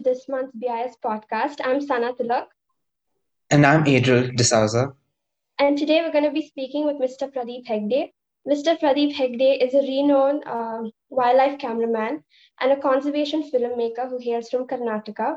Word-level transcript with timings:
to 0.00 0.10
this 0.10 0.28
month's 0.28 0.56
BIS 0.56 0.96
podcast. 1.04 1.60
I'm 1.64 1.80
Sana 1.80 2.12
Tilak. 2.14 2.46
And 3.50 3.66
I'm 3.66 3.86
Adriel 3.86 4.30
D'Souza. 4.34 4.92
And 5.58 5.76
today 5.76 6.00
we're 6.02 6.12
going 6.12 6.24
to 6.24 6.30
be 6.30 6.46
speaking 6.46 6.86
with 6.86 6.96
Mr. 6.96 7.30
Pradeep 7.32 7.66
Hegde. 7.66 8.12
Mr. 8.48 8.78
Pradeep 8.80 9.12
Hegde 9.14 9.62
is 9.62 9.74
a 9.74 9.82
renowned 9.82 10.44
uh, 10.46 10.82
wildlife 11.10 11.58
cameraman 11.58 12.22
and 12.60 12.72
a 12.72 12.80
conservation 12.80 13.42
filmmaker 13.50 14.08
who 14.08 14.18
hails 14.18 14.48
from 14.48 14.66
Karnataka. 14.66 15.36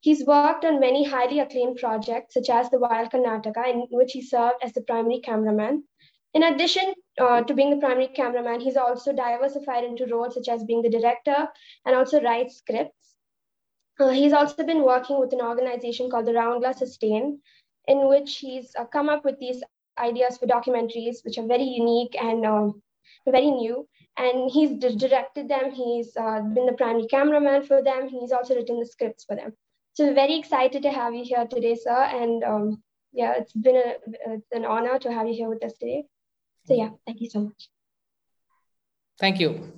He's 0.00 0.24
worked 0.24 0.64
on 0.64 0.80
many 0.80 1.04
highly 1.04 1.38
acclaimed 1.38 1.76
projects, 1.76 2.34
such 2.34 2.48
as 2.48 2.70
The 2.70 2.80
Wild 2.80 3.10
Karnataka, 3.12 3.68
in 3.72 3.86
which 3.90 4.12
he 4.12 4.22
served 4.22 4.56
as 4.62 4.72
the 4.72 4.82
primary 4.82 5.20
cameraman. 5.20 5.84
In 6.32 6.44
addition 6.44 6.94
uh, 7.20 7.42
to 7.42 7.54
being 7.54 7.70
the 7.70 7.76
primary 7.84 8.08
cameraman, 8.08 8.60
he's 8.60 8.76
also 8.76 9.12
diversified 9.12 9.84
into 9.84 10.06
roles 10.06 10.34
such 10.34 10.48
as 10.48 10.64
being 10.64 10.82
the 10.82 10.90
director 10.90 11.48
and 11.84 11.94
also 11.94 12.20
writes 12.22 12.58
scripts. 12.58 12.99
Uh, 14.00 14.08
he's 14.08 14.32
also 14.32 14.64
been 14.64 14.82
working 14.82 15.20
with 15.20 15.32
an 15.32 15.40
organization 15.40 16.10
called 16.10 16.26
the 16.26 16.32
Roundglass 16.32 16.78
Sustain, 16.78 17.40
in 17.86 18.08
which 18.08 18.38
he's 18.38 18.74
uh, 18.78 18.84
come 18.84 19.08
up 19.08 19.24
with 19.24 19.38
these 19.38 19.62
ideas 19.98 20.38
for 20.38 20.46
documentaries, 20.46 21.24
which 21.24 21.38
are 21.38 21.46
very 21.46 21.64
unique 21.64 22.16
and 22.20 22.46
um, 22.46 22.82
very 23.28 23.50
new. 23.50 23.86
And 24.16 24.50
he's 24.50 24.72
directed 24.78 25.48
them. 25.48 25.70
He's 25.70 26.16
uh, 26.16 26.40
been 26.40 26.66
the 26.66 26.72
primary 26.72 27.06
cameraman 27.06 27.64
for 27.64 27.82
them. 27.82 28.08
He's 28.08 28.32
also 28.32 28.54
written 28.54 28.80
the 28.80 28.86
scripts 28.86 29.24
for 29.24 29.36
them. 29.36 29.52
So 29.92 30.14
very 30.14 30.38
excited 30.38 30.82
to 30.82 30.90
have 30.90 31.14
you 31.14 31.24
here 31.24 31.46
today, 31.46 31.74
sir. 31.74 32.02
And 32.02 32.44
um, 32.44 32.82
yeah, 33.12 33.34
it's 33.36 33.52
been 33.52 33.76
a, 33.76 33.94
it's 34.34 34.52
an 34.52 34.64
honor 34.64 34.98
to 34.98 35.12
have 35.12 35.26
you 35.26 35.34
here 35.34 35.48
with 35.48 35.64
us 35.64 35.74
today. 35.74 36.04
So 36.66 36.74
yeah, 36.74 36.90
thank 37.06 37.20
you 37.20 37.30
so 37.30 37.40
much. 37.40 37.68
Thank 39.18 39.40
you. 39.40 39.72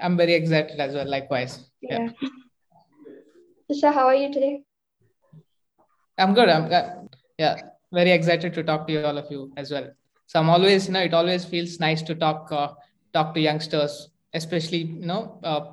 I'm 0.00 0.16
very 0.16 0.34
excited 0.34 0.80
as 0.80 0.94
well, 0.94 1.08
likewise. 1.08 1.70
Yeah. 1.80 2.08
yeah. 2.20 2.28
So 3.72 3.92
how 3.92 4.06
are 4.06 4.14
you 4.14 4.32
today? 4.32 4.62
I'm 6.18 6.34
good. 6.34 6.48
I'm 6.48 6.72
uh, 6.72 7.06
yeah, 7.38 7.56
very 7.92 8.10
excited 8.10 8.52
to 8.54 8.62
talk 8.64 8.86
to 8.86 8.92
you, 8.92 9.04
all 9.04 9.16
of 9.16 9.30
you 9.30 9.52
as 9.56 9.70
well. 9.70 9.90
So 10.26 10.40
I'm 10.40 10.50
always, 10.50 10.86
you 10.86 10.92
know, 10.92 11.00
it 11.00 11.14
always 11.14 11.44
feels 11.44 11.78
nice 11.78 12.02
to 12.02 12.14
talk 12.14 12.50
uh, 12.50 12.72
talk 13.12 13.32
to 13.34 13.40
youngsters, 13.40 14.10
especially 14.34 14.78
you 14.78 15.06
know, 15.06 15.38
uh, 15.44 15.72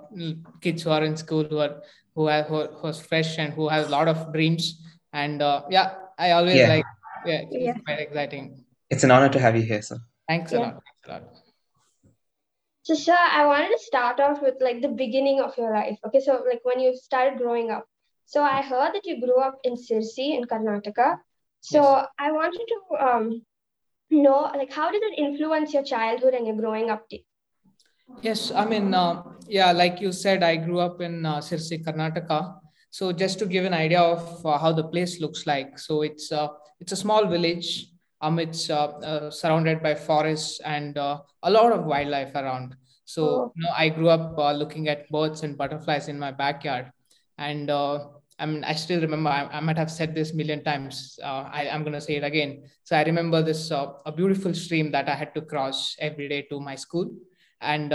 kids 0.62 0.84
who 0.84 0.92
are 0.92 1.04
in 1.04 1.18
school 1.18 1.44
who 1.44 1.58
are 1.58 1.82
who 2.16 2.28
are 2.28 2.44
who, 2.44 2.68
who's 2.68 3.00
fresh 3.00 3.40
and 3.40 3.54
who 3.54 3.68
have 3.68 3.88
a 3.88 3.90
lot 3.90 4.08
of 4.08 4.32
dreams. 4.32 4.80
And 5.12 5.42
uh, 5.42 5.64
yeah, 5.70 5.96
I 6.20 6.32
always 6.32 6.56
yeah. 6.56 6.70
like 6.70 6.86
yeah, 7.26 7.42
it's 7.50 7.66
yeah. 7.66 7.74
quite 7.86 8.00
exciting. 8.00 8.64
It's 8.90 9.04
an 9.04 9.12
honor 9.12 9.30
to 9.30 9.40
have 9.40 9.56
you 9.56 9.64
here, 9.64 9.82
sir. 9.82 9.98
Thanks 10.28 10.54
a 10.54 10.60
lot. 10.60 10.84
Thanks 10.86 11.08
a 11.08 11.12
lot. 11.12 11.24
So, 12.88 12.96
sir, 12.96 13.18
I 13.20 13.46
wanted 13.46 13.72
to 13.72 13.80
start 13.80 14.22
off 14.22 14.42
with 14.42 14.62
like 14.62 14.82
the 14.82 14.88
beginning 14.88 15.42
of 15.42 15.58
your 15.58 15.74
life. 15.74 15.98
Okay, 16.06 16.22
so 16.22 16.42
like 16.48 16.62
when 16.64 16.80
you 16.80 16.96
started 16.96 17.38
growing 17.38 17.70
up. 17.70 17.86
So 18.26 18.42
I 18.42 18.62
heard 18.62 18.94
that 18.94 19.06
you 19.06 19.20
grew 19.20 19.42
up 19.42 19.60
in 19.66 19.74
Sirsi 19.74 20.38
in 20.38 20.46
Karnataka. 20.46 21.18
So 21.60 21.82
yes. 21.82 22.06
I 22.18 22.32
wanted 22.32 22.62
to 22.74 23.06
um, 23.06 23.42
know 24.10 24.50
like 24.56 24.72
how 24.72 24.90
did 24.90 25.04
it 25.04 25.20
influence 25.20 25.74
your 25.74 25.84
childhood 25.84 26.34
and 26.34 26.48
your 26.48 26.56
growing 26.56 26.90
up? 26.90 27.04
Yes, 28.22 28.54
I 28.56 28.64
mean, 28.64 28.94
uh, 28.94 29.22
yeah, 29.50 29.74
like 29.74 30.00
you 30.00 30.14
said, 30.14 30.42
I 30.42 30.56
grew 30.56 30.80
up 30.80 31.02
in 31.02 31.26
uh, 31.26 31.40
Sirsi, 31.40 31.84
Karnataka. 31.84 32.56
So 32.90 33.12
just 33.12 33.38
to 33.40 33.46
give 33.46 33.66
an 33.66 33.74
idea 33.74 34.00
of 34.00 34.46
uh, 34.46 34.58
how 34.58 34.72
the 34.72 34.86
place 34.86 35.20
looks 35.20 35.46
like, 35.46 35.78
so 35.78 36.04
it's 36.04 36.32
uh, 36.32 36.48
it's 36.80 36.94
a 36.94 37.02
small 37.04 37.26
village 37.26 37.88
um, 38.22 38.40
it's 38.40 38.70
uh, 38.70 38.88
uh, 38.88 39.32
surrounded 39.32 39.84
by 39.84 39.94
forests 39.96 40.60
and 40.62 40.98
uh, 40.98 41.20
a 41.44 41.52
lot 41.52 41.72
of 41.72 41.86
wildlife 41.86 42.34
around. 42.36 42.76
So, 43.06 43.26
oh. 43.26 43.54
you 43.56 43.64
know, 43.64 43.74
I 43.76 43.90
grew 43.90 44.10
up 44.10 44.38
uh, 44.38 44.52
looking 44.52 44.88
at 44.88 45.10
birds 45.10 45.44
and 45.44 45.58
butterflies 45.58 46.08
in 46.08 46.18
my 46.18 46.32
backyard. 46.32 46.92
And 47.38 47.70
uh, 47.70 48.08
I 48.40 48.46
mean, 48.46 48.64
I 48.64 48.74
still 48.74 49.02
remember, 49.02 49.30
I, 49.30 49.46
I 49.46 49.60
might 49.60 49.78
have 49.78 49.92
said 49.92 50.16
this 50.16 50.34
million 50.34 50.64
times. 50.64 51.20
Uh, 51.24 51.50
I, 51.52 51.66
am 51.66 51.84
going 51.84 51.94
to 51.94 52.02
say 52.02 52.16
it 52.16 52.24
again. 52.24 52.64
So 52.84 52.98
I 52.98 53.04
remember 53.04 53.42
this, 53.42 53.72
a 53.72 54.12
beautiful 54.16 54.54
stream 54.54 54.92
that 54.92 55.08
I 55.08 55.16
had 55.16 55.34
to 55.36 55.42
cross 55.42 55.96
every 56.00 56.28
day 56.28 56.44
to 56.50 56.60
my 56.60 56.76
school. 56.76 57.10
And 57.62 57.92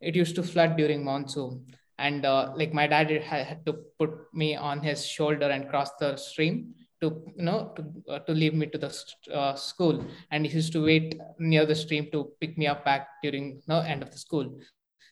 it 0.00 0.14
used 0.14 0.36
to 0.36 0.42
flood 0.42 0.76
during 0.76 1.04
monsoon. 1.04 1.66
And 1.98 2.22
like 2.22 2.72
my 2.72 2.86
dad 2.86 3.10
had 3.10 3.64
to 3.66 3.74
put 3.98 4.10
me 4.32 4.56
on 4.56 4.82
his 4.82 5.06
shoulder 5.06 5.50
and 5.50 5.68
cross 5.68 5.90
the 5.98 6.16
stream 6.16 6.74
to 7.04 7.10
you 7.38 7.44
know 7.48 7.58
to, 7.76 7.82
uh, 8.12 8.18
to 8.26 8.32
leave 8.32 8.54
me 8.54 8.66
to 8.74 8.78
the 8.78 8.92
uh, 9.40 9.54
school. 9.54 10.04
And 10.30 10.46
he 10.46 10.52
used 10.52 10.72
to 10.72 10.84
wait 10.84 11.20
near 11.38 11.66
the 11.66 11.74
stream 11.74 12.08
to 12.12 12.30
pick 12.40 12.56
me 12.58 12.66
up 12.66 12.84
back 12.84 13.08
during 13.22 13.44
the 13.50 13.56
you 13.56 13.68
know, 13.68 13.80
end 13.80 14.02
of 14.02 14.10
the 14.10 14.18
school. 14.18 14.46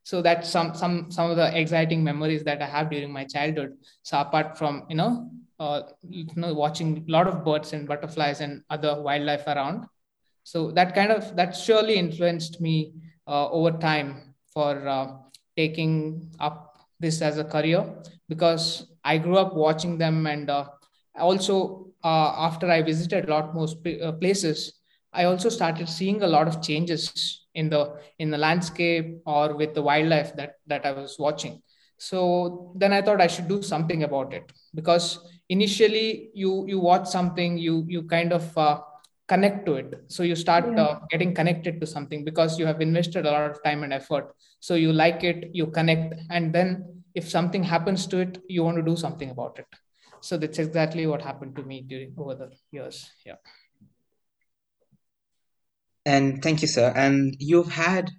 So 0.05 0.21
that's 0.27 0.49
some 0.49 0.75
some 0.75 1.11
some 1.11 1.31
of 1.31 1.37
the 1.37 1.49
exciting 1.61 2.03
memories 2.03 2.43
that 2.49 2.61
i 2.61 2.67
have 2.67 2.91
during 2.91 3.13
my 3.13 3.25
childhood. 3.25 3.73
So 4.03 4.21
apart 4.21 4.59
from 4.59 4.85
you 4.89 4.97
know 4.97 5.31
uh, 5.61 5.83
you 6.09 6.27
know 6.35 6.53
watching 6.55 7.05
a 7.09 7.13
lot 7.17 7.29
of 7.29 7.45
birds 7.45 7.73
and 7.73 7.87
butterflies 7.87 8.41
and 8.41 8.63
other 8.71 9.01
wildlife 9.01 9.47
around. 9.47 9.87
So 10.45 10.73
that 10.73 10.95
kind 10.95 11.13
of 11.13 11.37
that 11.37 11.55
surely 11.55 11.97
influenced 12.05 12.61
me 12.61 12.77
uh, 13.29 13.49
over 13.51 13.73
time 13.79 14.35
for 14.53 14.73
uh, 14.89 15.07
taking 15.57 16.31
up 16.41 16.59
this 16.99 17.23
as 17.23 17.39
a 17.39 17.45
career. 17.57 17.83
Because 18.29 18.65
i 19.05 19.19
grew 19.19 19.37
up 19.37 19.55
watching 19.61 19.95
them 19.99 20.27
and 20.33 20.49
uh, 20.49 20.65
also 21.19 21.89
uh, 22.05 22.33
after 22.49 22.71
i 22.71 22.83
visited 22.83 23.29
a 23.29 23.31
lot 23.31 23.55
more 23.55 23.69
uh, 24.03 24.13
places 24.13 24.73
i 25.13 25.25
also 25.25 25.49
started 25.49 25.89
seeing 25.89 26.23
a 26.23 26.27
lot 26.27 26.49
of 26.49 26.63
changes 26.63 27.43
in 27.55 27.69
the 27.69 27.95
in 28.19 28.31
the 28.31 28.39
landscape 28.39 29.19
or 29.27 29.55
with 29.57 29.75
the 29.75 29.83
wildlife 29.83 30.35
that 30.37 30.55
that 30.67 30.87
i 30.87 30.93
was 30.93 31.19
watching. 31.19 31.61
So 31.99 32.73
then 32.77 32.93
i 32.93 33.03
thought 33.03 33.21
i 33.21 33.27
should 33.27 33.49
do 33.49 33.63
something 33.63 34.03
about 34.05 34.33
it. 34.33 34.53
Because 34.75 35.19
initially 35.49 36.31
you 36.35 36.67
you 36.67 36.79
watch 36.81 37.07
something 37.07 37.59
you 37.59 37.85
you 37.89 38.03
kind 38.05 38.33
of 38.33 38.57
uh, 38.57 38.81
connect 39.29 39.67
to 39.67 39.75
it. 39.75 39.95
So 40.09 40.23
you 40.23 40.35
start 40.35 40.65
yeah. 40.67 40.83
uh, 40.83 41.01
getting 41.11 41.35
connected 41.35 41.81
to 41.81 41.87
something 41.87 42.25
because 42.25 42.59
you 42.59 42.67
have 42.67 42.81
invested 42.81 43.27
a 43.27 43.31
lot 43.31 43.51
of 43.51 43.63
time 43.63 43.83
and 43.83 43.93
effort. 43.93 44.35
So 44.61 44.75
you 44.75 44.93
like 44.93 45.23
it 45.25 45.51
you 45.53 45.67
connect. 45.67 46.15
And 46.31 46.53
then 46.53 47.03
if 47.15 47.29
something 47.29 47.63
happens 47.63 48.07
to 48.07 48.19
it 48.19 48.39
you 48.49 48.65
want 48.65 48.79
to 48.79 48.83
do 48.83 48.97
something 48.97 49.31
about 49.31 49.59
it 49.59 49.82
so 50.23 50.39
that's 50.39 50.59
exactly 50.61 51.07
what 51.07 51.21
happened 51.21 51.57
to 51.57 51.65
me 51.65 51.83
during 51.83 52.15
over 52.17 52.35
the 52.35 52.51
years. 52.71 53.11
Yeah. 53.27 53.37
And 56.07 56.43
thank 56.43 56.63
you 56.63 56.69
sir. 56.69 56.93
And 56.95 57.37
you've 57.39 57.71
had 57.71 58.11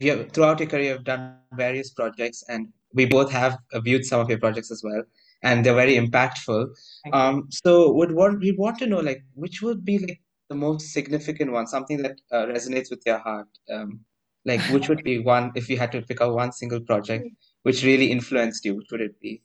you 0.00 0.16
have, 0.16 0.32
throughout 0.32 0.58
your 0.58 0.68
career 0.68 0.94
you've 0.94 1.04
done 1.04 1.36
various 1.52 1.90
projects 1.90 2.44
and 2.48 2.68
we 2.92 3.06
both 3.06 3.30
have 3.30 3.58
viewed 3.76 4.04
some 4.04 4.20
of 4.20 4.28
your 4.28 4.38
projects 4.38 4.70
as 4.72 4.82
well 4.84 5.02
and 5.42 5.64
they're 5.64 5.74
very 5.74 5.96
impactful. 5.96 6.68
Um 7.12 7.46
so 7.50 7.92
would 7.92 8.12
what 8.12 8.38
we 8.40 8.52
want 8.52 8.78
to 8.78 8.86
know 8.86 9.00
like 9.00 9.22
which 9.34 9.62
would 9.62 9.84
be 9.84 9.98
like 9.98 10.20
the 10.48 10.56
most 10.56 10.92
significant 10.92 11.52
one 11.52 11.66
something 11.66 12.02
that 12.02 12.20
uh, 12.32 12.46
resonates 12.46 12.90
with 12.90 13.02
your 13.06 13.18
heart? 13.18 13.48
Um 13.72 14.00
like 14.44 14.60
which 14.72 14.88
would 14.88 15.04
be 15.04 15.20
one 15.20 15.52
if 15.54 15.68
you 15.68 15.78
had 15.78 15.92
to 15.92 16.02
pick 16.02 16.20
out 16.20 16.34
one 16.34 16.50
single 16.50 16.80
project 16.80 17.28
which 17.62 17.84
really 17.84 18.10
influenced 18.10 18.64
you 18.64 18.74
which 18.74 18.90
would 18.90 19.02
it 19.02 19.20
be? 19.20 19.42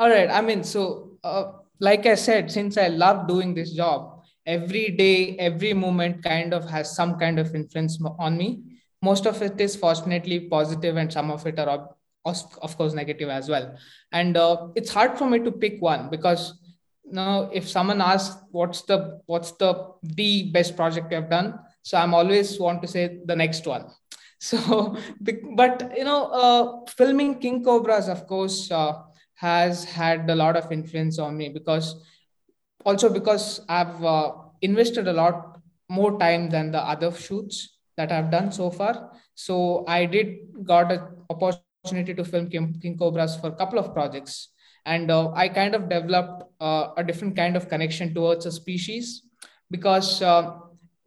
All 0.00 0.08
right. 0.08 0.30
I 0.30 0.40
mean, 0.42 0.62
so 0.62 1.07
uh, 1.24 1.52
like 1.80 2.06
I 2.06 2.14
said, 2.14 2.50
since 2.50 2.76
I 2.76 2.88
love 2.88 3.28
doing 3.28 3.54
this 3.54 3.72
job, 3.72 4.22
every 4.46 4.90
day, 4.90 5.36
every 5.36 5.74
moment 5.74 6.22
kind 6.22 6.52
of 6.54 6.68
has 6.68 6.94
some 6.96 7.18
kind 7.18 7.38
of 7.38 7.54
influence 7.54 7.98
on 8.18 8.36
me. 8.36 8.62
Most 9.02 9.26
of 9.26 9.40
it 9.42 9.60
is 9.60 9.76
fortunately 9.76 10.40
positive, 10.40 10.96
and 10.96 11.12
some 11.12 11.30
of 11.30 11.46
it 11.46 11.58
are, 11.58 11.88
of 12.24 12.76
course, 12.76 12.94
negative 12.94 13.28
as 13.28 13.48
well. 13.48 13.76
And 14.10 14.36
uh, 14.36 14.68
it's 14.74 14.90
hard 14.90 15.16
for 15.18 15.28
me 15.28 15.38
to 15.40 15.52
pick 15.52 15.80
one 15.80 16.10
because 16.10 16.58
now 17.04 17.48
if 17.52 17.68
someone 17.68 18.00
asks 18.00 18.36
what's 18.50 18.82
the 18.82 19.20
what's 19.26 19.52
the 19.52 19.94
the 20.02 20.50
best 20.50 20.76
project 20.76 21.12
you've 21.12 21.30
done, 21.30 21.58
so 21.82 21.96
I'm 21.96 22.12
always 22.14 22.58
want 22.58 22.82
to 22.82 22.88
say 22.88 23.20
the 23.24 23.36
next 23.36 23.66
one. 23.66 23.86
So, 24.40 24.96
but 25.56 25.92
you 25.96 26.04
know, 26.04 26.26
uh, 26.26 26.90
filming 26.96 27.40
King 27.40 27.64
Cobras, 27.64 28.06
of 28.06 28.28
course. 28.28 28.70
Uh, 28.70 29.02
has 29.38 29.84
had 29.84 30.28
a 30.28 30.34
lot 30.34 30.56
of 30.56 30.70
influence 30.72 31.18
on 31.18 31.36
me 31.36 31.48
because 31.48 31.94
also 32.84 33.08
because 33.08 33.60
I've 33.68 34.04
uh, 34.04 34.32
invested 34.62 35.06
a 35.06 35.12
lot 35.12 35.58
more 35.88 36.18
time 36.18 36.50
than 36.50 36.72
the 36.72 36.80
other 36.80 37.12
shoots 37.12 37.78
that 37.96 38.10
I've 38.10 38.30
done 38.30 38.50
so 38.52 38.70
far. 38.70 39.12
So 39.34 39.84
I 39.86 40.06
did 40.06 40.64
got 40.64 40.90
an 40.90 41.02
opportunity 41.30 42.14
to 42.14 42.24
film 42.24 42.50
King, 42.50 42.78
King 42.82 42.98
Cobras 42.98 43.36
for 43.36 43.48
a 43.48 43.56
couple 43.56 43.78
of 43.78 43.92
projects, 43.94 44.48
and 44.86 45.10
uh, 45.10 45.30
I 45.32 45.48
kind 45.48 45.74
of 45.74 45.88
developed 45.88 46.44
uh, 46.60 46.88
a 46.96 47.04
different 47.04 47.36
kind 47.36 47.56
of 47.56 47.68
connection 47.68 48.14
towards 48.14 48.46
a 48.46 48.52
species 48.52 49.22
because 49.70 50.20
uh, 50.22 50.58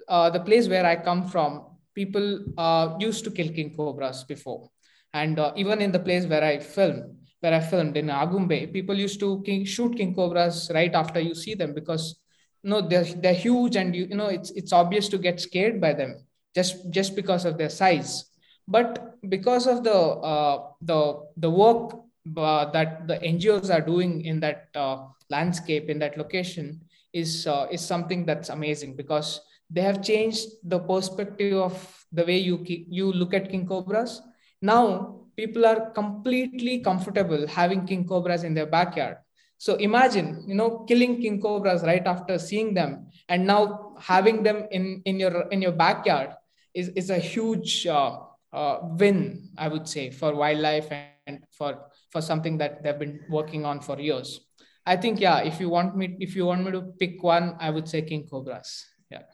uh, 0.07 0.29
the 0.29 0.39
place 0.39 0.69
where 0.69 0.85
I 0.85 0.95
come 0.95 1.27
from, 1.27 1.65
people 1.95 2.45
uh, 2.57 2.95
used 2.99 3.25
to 3.25 3.31
kill 3.31 3.49
King 3.49 3.75
Cobras 3.75 4.23
before, 4.23 4.69
and 5.13 5.37
even 5.57 5.81
in 5.81 5.91
the 5.91 5.99
place 5.99 6.25
where 6.25 6.43
I 6.43 6.59
film, 6.59 7.17
where 7.41 7.53
I 7.53 7.59
filmed 7.59 7.97
in 7.97 8.07
Agumbe, 8.07 8.71
people 8.71 8.95
used 8.95 9.19
to 9.19 9.41
king, 9.43 9.65
shoot 9.65 9.97
king 9.97 10.15
cobras 10.15 10.71
right 10.73 10.93
after 10.93 11.19
you 11.19 11.35
see 11.35 11.55
them 11.55 11.73
because 11.73 12.19
you 12.63 12.69
know 12.69 12.81
they're 12.81 13.03
they're 13.03 13.33
huge 13.33 13.75
and 13.75 13.95
you, 13.95 14.05
you 14.05 14.15
know 14.15 14.27
it's 14.27 14.51
it's 14.51 14.71
obvious 14.71 15.09
to 15.09 15.17
get 15.17 15.39
scared 15.39 15.81
by 15.81 15.93
them 15.93 16.23
just 16.55 16.89
just 16.91 17.15
because 17.15 17.45
of 17.45 17.57
their 17.57 17.69
size. 17.69 18.25
but 18.67 19.17
because 19.29 19.65
of 19.67 19.83
the 19.83 19.99
uh, 20.31 20.69
the 20.81 21.19
the 21.37 21.49
work 21.49 21.97
uh, 22.37 22.65
that 22.71 23.07
the 23.07 23.17
ngos 23.17 23.73
are 23.73 23.81
doing 23.81 24.23
in 24.25 24.39
that 24.39 24.69
uh, 24.75 25.07
landscape 25.29 25.89
in 25.89 25.99
that 25.99 26.17
location 26.17 26.79
is 27.13 27.47
uh, 27.47 27.65
is 27.71 27.81
something 27.81 28.25
that's 28.25 28.49
amazing 28.49 28.95
because 28.95 29.41
they 29.69 29.81
have 29.81 30.03
changed 30.03 30.47
the 30.63 30.79
perspective 30.79 31.57
of 31.57 31.73
the 32.11 32.23
way 32.25 32.37
you 32.37 32.61
you 32.67 33.11
look 33.11 33.33
at 33.33 33.49
king 33.49 33.65
cobras 33.65 34.21
now 34.61 35.20
people 35.41 35.65
are 35.65 35.89
completely 35.91 36.79
comfortable 36.87 37.47
having 37.47 37.85
king 37.91 38.05
cobras 38.07 38.43
in 38.43 38.53
their 38.53 38.69
backyard. 38.77 39.17
So 39.57 39.75
imagine 39.75 40.43
you 40.47 40.55
know 40.55 40.69
killing 40.89 41.21
king 41.21 41.39
cobras 41.41 41.83
right 41.83 42.05
after 42.13 42.37
seeing 42.37 42.73
them 42.73 43.07
and 43.29 43.45
now 43.45 43.95
having 44.11 44.43
them 44.43 44.65
in 44.71 45.01
in 45.05 45.19
your 45.23 45.33
in 45.55 45.61
your 45.61 45.73
backyard 45.85 46.33
is 46.73 46.89
is 47.01 47.09
a 47.09 47.19
huge 47.19 47.85
uh, 47.85 48.17
uh, 48.53 48.77
win 49.01 49.19
i 49.57 49.67
would 49.67 49.87
say 49.87 50.09
for 50.09 50.33
wildlife 50.33 50.89
and 51.27 51.45
for 51.57 51.71
for 52.09 52.21
something 52.21 52.57
that 52.57 52.81
they've 52.83 53.01
been 53.05 53.19
working 53.29 53.65
on 53.65 53.81
for 53.87 53.99
years. 53.99 54.41
I 54.85 54.97
think 54.97 55.21
yeah 55.21 55.45
if 55.51 55.59
you 55.61 55.69
want 55.69 55.95
me 55.95 56.17
if 56.27 56.35
you 56.35 56.45
want 56.51 56.65
me 56.65 56.71
to 56.77 56.81
pick 57.01 57.21
one 57.23 57.55
i 57.59 57.69
would 57.69 57.87
say 57.87 58.01
king 58.01 58.27
cobras. 58.27 58.85
Yeah. 59.13 59.25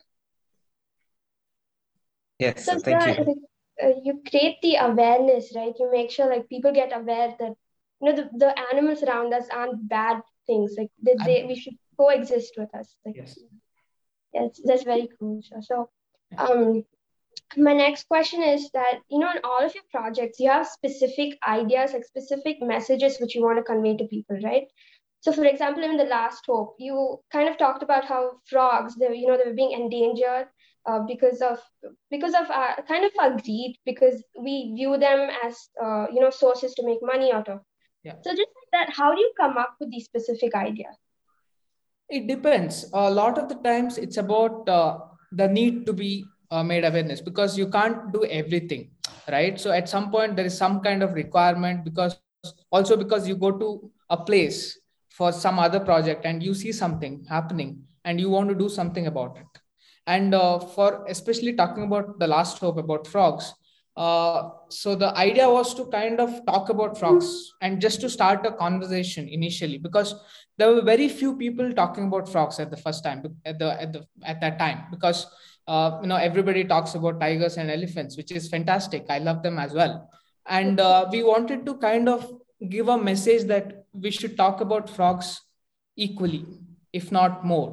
Yes 2.38 2.66
so 2.66 2.78
thank 2.78 3.06
you 3.06 3.47
uh, 3.82 3.92
you 4.02 4.20
create 4.28 4.56
the 4.62 4.76
awareness 4.76 5.52
right? 5.54 5.74
You 5.78 5.90
make 5.90 6.10
sure 6.10 6.28
like 6.28 6.48
people 6.48 6.72
get 6.72 6.96
aware 6.96 7.34
that 7.38 7.54
you 8.00 8.04
know 8.08 8.16
the, 8.16 8.28
the 8.36 8.54
animals 8.72 9.02
around 9.02 9.32
us 9.34 9.48
aren't 9.52 9.88
bad 9.88 10.20
things. 10.46 10.74
Like 10.78 10.90
they, 11.02 11.16
they 11.24 11.44
we 11.46 11.56
should 11.56 11.74
coexist 11.98 12.54
with 12.56 12.74
us. 12.74 12.96
Like 13.04 13.16
yes. 13.16 13.38
Yes 14.32 14.60
that's 14.64 14.82
very 14.84 15.08
cool 15.18 15.40
so, 15.42 15.60
so 15.60 15.90
um 16.38 16.84
my 17.56 17.72
next 17.72 18.08
question 18.08 18.42
is 18.42 18.70
that 18.72 19.00
you 19.10 19.18
know 19.18 19.30
in 19.30 19.40
all 19.44 19.64
of 19.64 19.74
your 19.74 19.84
projects 19.90 20.38
you 20.40 20.50
have 20.50 20.66
specific 20.66 21.38
ideas 21.46 21.92
like 21.92 22.04
specific 22.04 22.56
messages 22.60 23.18
which 23.20 23.34
you 23.34 23.42
want 23.42 23.58
to 23.58 23.62
convey 23.62 23.96
to 23.96 24.04
people 24.04 24.38
right? 24.44 24.66
So 25.20 25.32
for 25.32 25.44
example 25.44 25.82
in 25.84 25.96
the 25.96 26.04
last 26.04 26.44
hope 26.46 26.76
you 26.78 27.20
kind 27.32 27.48
of 27.48 27.58
talked 27.58 27.82
about 27.82 28.04
how 28.04 28.40
frogs 28.46 28.96
they 28.96 29.14
you 29.14 29.26
know 29.26 29.36
they 29.36 29.48
were 29.50 29.56
being 29.56 29.72
endangered 29.72 30.48
uh, 30.86 31.00
because 31.06 31.40
of 31.40 31.58
because 32.10 32.34
of 32.34 32.50
our 32.50 32.82
kind 32.86 33.04
of 33.04 33.12
our 33.20 33.30
greed 33.30 33.76
because 33.84 34.22
we 34.38 34.72
view 34.74 34.98
them 34.98 35.28
as 35.44 35.56
uh, 35.82 36.06
you 36.12 36.20
know 36.20 36.30
sources 36.30 36.74
to 36.74 36.86
make 36.86 36.98
money 37.02 37.32
out 37.32 37.48
of. 37.48 37.60
Yeah. 38.04 38.14
So 38.22 38.30
just 38.30 38.52
like 38.58 38.72
that 38.72 38.94
how 38.94 39.14
do 39.14 39.20
you 39.20 39.32
come 39.40 39.56
up 39.56 39.74
with 39.80 39.90
these 39.90 40.04
specific 40.04 40.54
ideas? 40.54 40.96
It 42.08 42.26
depends. 42.26 42.90
A 42.94 43.10
lot 43.10 43.38
of 43.38 43.48
the 43.48 43.56
times 43.56 43.98
it's 43.98 44.16
about 44.16 44.68
uh, 44.68 44.98
the 45.32 45.48
need 45.48 45.84
to 45.86 45.92
be 45.92 46.24
uh, 46.50 46.62
made 46.62 46.84
awareness 46.84 47.20
because 47.20 47.58
you 47.58 47.68
can't 47.68 48.12
do 48.12 48.24
everything 48.24 48.90
right? 49.30 49.58
So 49.60 49.70
at 49.70 49.88
some 49.88 50.10
point 50.10 50.36
there 50.36 50.46
is 50.46 50.56
some 50.56 50.80
kind 50.80 51.02
of 51.02 51.12
requirement 51.12 51.84
because 51.84 52.18
also 52.70 52.96
because 52.96 53.28
you 53.28 53.36
go 53.36 53.52
to 53.52 53.90
a 54.10 54.16
place 54.16 54.78
for 55.08 55.32
some 55.32 55.58
other 55.58 55.80
project 55.80 56.24
and 56.24 56.42
you 56.42 56.54
see 56.54 56.72
something 56.72 57.24
happening 57.28 57.82
and 58.04 58.20
you 58.20 58.30
want 58.30 58.48
to 58.48 58.54
do 58.54 58.68
something 58.68 59.06
about 59.06 59.36
it 59.36 59.60
and 60.14 60.34
uh, 60.34 60.58
for 60.58 61.04
especially 61.08 61.54
talking 61.62 61.84
about 61.84 62.18
the 62.18 62.26
last 62.26 62.58
hope 62.58 62.78
about 62.84 63.06
frogs 63.06 63.54
uh, 63.98 64.50
so 64.68 64.94
the 64.94 65.12
idea 65.16 65.50
was 65.50 65.74
to 65.74 65.84
kind 65.86 66.20
of 66.20 66.30
talk 66.46 66.68
about 66.68 66.96
frogs 66.96 67.52
and 67.62 67.80
just 67.80 68.00
to 68.00 68.08
start 68.08 68.46
a 68.46 68.52
conversation 68.52 69.28
initially 69.28 69.76
because 69.76 70.14
there 70.56 70.72
were 70.72 70.82
very 70.82 71.08
few 71.08 71.36
people 71.36 71.72
talking 71.72 72.06
about 72.06 72.28
frogs 72.28 72.60
at 72.60 72.70
the 72.70 72.76
first 72.76 73.02
time 73.02 73.24
at 73.44 73.58
the 73.58 73.82
at 73.82 73.92
the 73.92 74.06
at 74.22 74.40
that 74.40 74.56
time. 74.56 74.84
Because 74.92 75.26
uh, 75.66 75.98
you 76.00 76.06
know 76.06 76.14
everybody 76.14 76.62
talks 76.62 76.94
about 76.94 77.18
tigers 77.18 77.56
and 77.56 77.72
elephants 77.72 78.16
which 78.16 78.30
is 78.30 78.48
fantastic. 78.48 79.04
I 79.10 79.18
love 79.18 79.42
them 79.42 79.58
as 79.58 79.72
well. 79.72 80.08
And 80.46 80.78
uh, 80.78 81.08
we 81.10 81.24
wanted 81.24 81.66
to 81.66 81.76
kind 81.78 82.08
of 82.08 82.32
give 82.68 82.86
a 82.86 82.96
message 82.96 83.48
that 83.48 83.86
we 83.92 84.12
should 84.12 84.36
talk 84.36 84.60
about 84.60 84.88
frogs 84.88 85.40
equally 85.96 86.46
if 86.92 87.10
not 87.10 87.44
more 87.44 87.72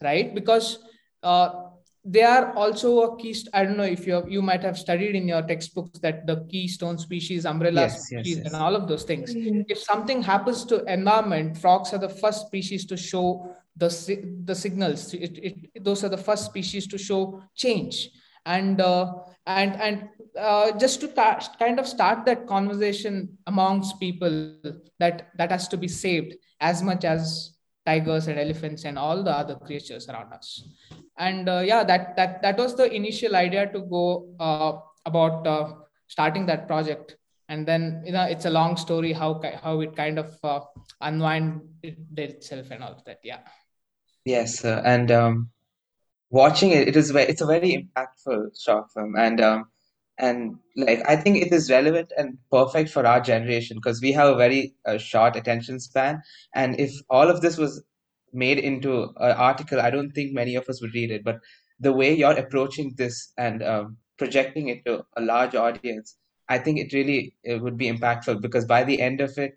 right? 0.00 0.34
Because 0.34 0.78
uh, 1.22 1.67
they 2.10 2.22
are 2.22 2.54
also 2.54 2.90
a 3.02 3.16
key 3.18 3.34
i 3.52 3.62
don't 3.64 3.76
know 3.76 3.90
if 3.96 4.06
you 4.06 4.14
have, 4.14 4.28
you 4.30 4.40
might 4.40 4.62
have 4.62 4.78
studied 4.78 5.14
in 5.14 5.28
your 5.28 5.42
textbooks 5.42 5.98
that 5.98 6.26
the 6.26 6.36
keystone 6.50 6.96
species 6.96 7.44
umbrella 7.44 7.82
yes, 7.82 8.06
species 8.06 8.36
yes, 8.36 8.44
yes. 8.44 8.46
and 8.46 8.56
all 8.56 8.74
of 8.74 8.88
those 8.88 9.04
things 9.04 9.34
mm-hmm. 9.34 9.60
if 9.68 9.78
something 9.78 10.22
happens 10.22 10.64
to 10.64 10.82
environment 10.92 11.56
frogs 11.56 11.92
are 11.92 11.98
the 11.98 12.08
first 12.08 12.46
species 12.46 12.86
to 12.86 12.96
show 12.96 13.54
the 13.76 13.90
the 14.44 14.54
signals 14.54 15.12
it, 15.14 15.38
it, 15.48 15.84
those 15.84 16.02
are 16.02 16.08
the 16.08 16.24
first 16.28 16.46
species 16.46 16.86
to 16.86 16.96
show 16.96 17.42
change 17.54 18.08
and 18.46 18.80
uh, 18.80 19.12
and 19.46 19.80
and 19.80 20.08
uh, 20.38 20.72
just 20.78 21.00
to 21.00 21.08
ta- 21.08 21.40
kind 21.58 21.78
of 21.78 21.86
start 21.86 22.24
that 22.24 22.46
conversation 22.46 23.36
amongst 23.46 24.00
people 24.00 24.56
that 24.98 25.28
that 25.36 25.50
has 25.50 25.68
to 25.68 25.76
be 25.76 25.88
saved 25.88 26.34
as 26.60 26.82
much 26.82 27.04
as 27.04 27.57
tigers 27.88 28.28
and 28.28 28.38
elephants 28.44 28.84
and 28.84 28.98
all 29.04 29.22
the 29.28 29.34
other 29.42 29.56
creatures 29.68 30.08
around 30.08 30.32
us. 30.32 30.48
And 31.28 31.48
uh, 31.48 31.62
yeah 31.70 31.84
that 31.90 32.16
that 32.16 32.42
that 32.42 32.56
was 32.64 32.74
the 32.80 32.88
initial 33.00 33.36
idea 33.36 33.64
to 33.74 33.80
go 33.96 34.04
uh, 34.48 34.72
about 35.10 35.46
uh, 35.46 35.64
starting 36.16 36.46
that 36.46 36.66
project. 36.72 37.16
And 37.48 37.66
then 37.70 38.02
you 38.06 38.12
know 38.16 38.24
it's 38.34 38.48
a 38.50 38.54
long 38.60 38.76
story 38.76 39.12
how 39.12 39.30
how 39.64 39.80
it 39.86 39.94
kind 40.02 40.18
of 40.24 40.36
uh, 40.42 40.60
unwind 41.00 41.62
it 41.82 41.96
itself 42.18 42.70
and 42.70 42.82
all 42.84 42.92
of 42.98 43.04
that 43.06 43.20
yeah. 43.32 43.40
Yes. 44.24 44.64
And 44.64 45.10
um, 45.10 45.50
watching 46.30 46.70
it, 46.70 46.88
it 46.88 46.96
is 46.96 47.10
it's 47.14 47.40
a 47.40 47.46
very 47.46 47.70
impactful 47.78 48.60
short 48.60 48.90
film, 48.92 49.14
and 49.16 49.40
um, 49.40 49.66
and 50.18 50.56
like 50.76 51.02
I 51.08 51.16
think 51.16 51.38
it 51.38 51.52
is 51.52 51.70
relevant 51.70 52.12
and 52.16 52.38
perfect 52.50 52.90
for 52.90 53.06
our 53.06 53.20
generation 53.20 53.76
because 53.76 54.00
we 54.00 54.12
have 54.12 54.28
a 54.28 54.36
very 54.36 54.74
uh, 54.86 54.98
short 54.98 55.36
attention 55.36 55.80
span, 55.80 56.22
and 56.54 56.78
if 56.78 56.92
all 57.08 57.28
of 57.28 57.40
this 57.40 57.56
was 57.56 57.82
made 58.32 58.58
into 58.58 59.04
an 59.16 59.32
article, 59.32 59.80
I 59.80 59.90
don't 59.90 60.10
think 60.10 60.32
many 60.32 60.54
of 60.56 60.68
us 60.68 60.82
would 60.82 60.94
read 60.94 61.10
it. 61.10 61.24
But 61.24 61.38
the 61.80 61.92
way 61.92 62.14
you're 62.14 62.32
approaching 62.32 62.94
this 62.96 63.32
and 63.38 63.62
um, 63.62 63.96
projecting 64.18 64.68
it 64.68 64.84
to 64.84 65.04
a 65.16 65.22
large 65.22 65.54
audience, 65.54 66.16
I 66.48 66.58
think 66.58 66.78
it 66.78 66.92
really 66.92 67.36
it 67.44 67.62
would 67.62 67.76
be 67.76 67.90
impactful 67.90 68.40
because 68.40 68.64
by 68.64 68.84
the 68.84 69.00
end 69.00 69.20
of 69.20 69.36
it, 69.38 69.56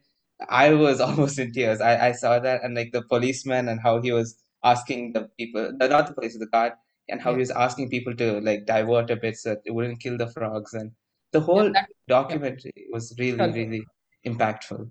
I 0.49 0.73
was 0.73 1.01
almost 1.07 1.39
in 1.39 1.51
tears. 1.51 1.81
I, 1.81 2.09
I 2.09 2.11
saw 2.11 2.39
that 2.39 2.63
and 2.63 2.75
like 2.75 2.91
the 2.91 3.01
policeman 3.01 3.67
and 3.67 3.79
how 3.81 4.01
he 4.01 4.11
was 4.11 4.35
asking 4.63 5.13
the 5.13 5.29
people, 5.37 5.71
not 5.73 6.07
the 6.07 6.13
police, 6.13 6.37
the 6.37 6.45
guard, 6.45 6.73
and 7.11 7.21
how 7.21 7.31
Yeah. 7.31 7.35
he 7.35 7.39
was 7.39 7.51
asking 7.51 7.89
people 7.89 8.15
to 8.17 8.41
like 8.41 8.65
divert 8.65 9.11
a 9.11 9.17
bit 9.17 9.37
so 9.37 9.51
that 9.51 9.61
it 9.65 9.71
wouldn't 9.71 10.01
kill 10.01 10.17
the 10.17 10.27
frogs. 10.27 10.73
And 10.73 10.91
the 11.33 11.41
yeah 11.53 11.63
whole 11.63 11.71
that, 11.73 11.89
yeah 12.29 12.37
documentary 12.39 12.87
was 12.91 13.15
really, 13.19 13.49
really 13.51 13.91
impactful. 14.25 14.89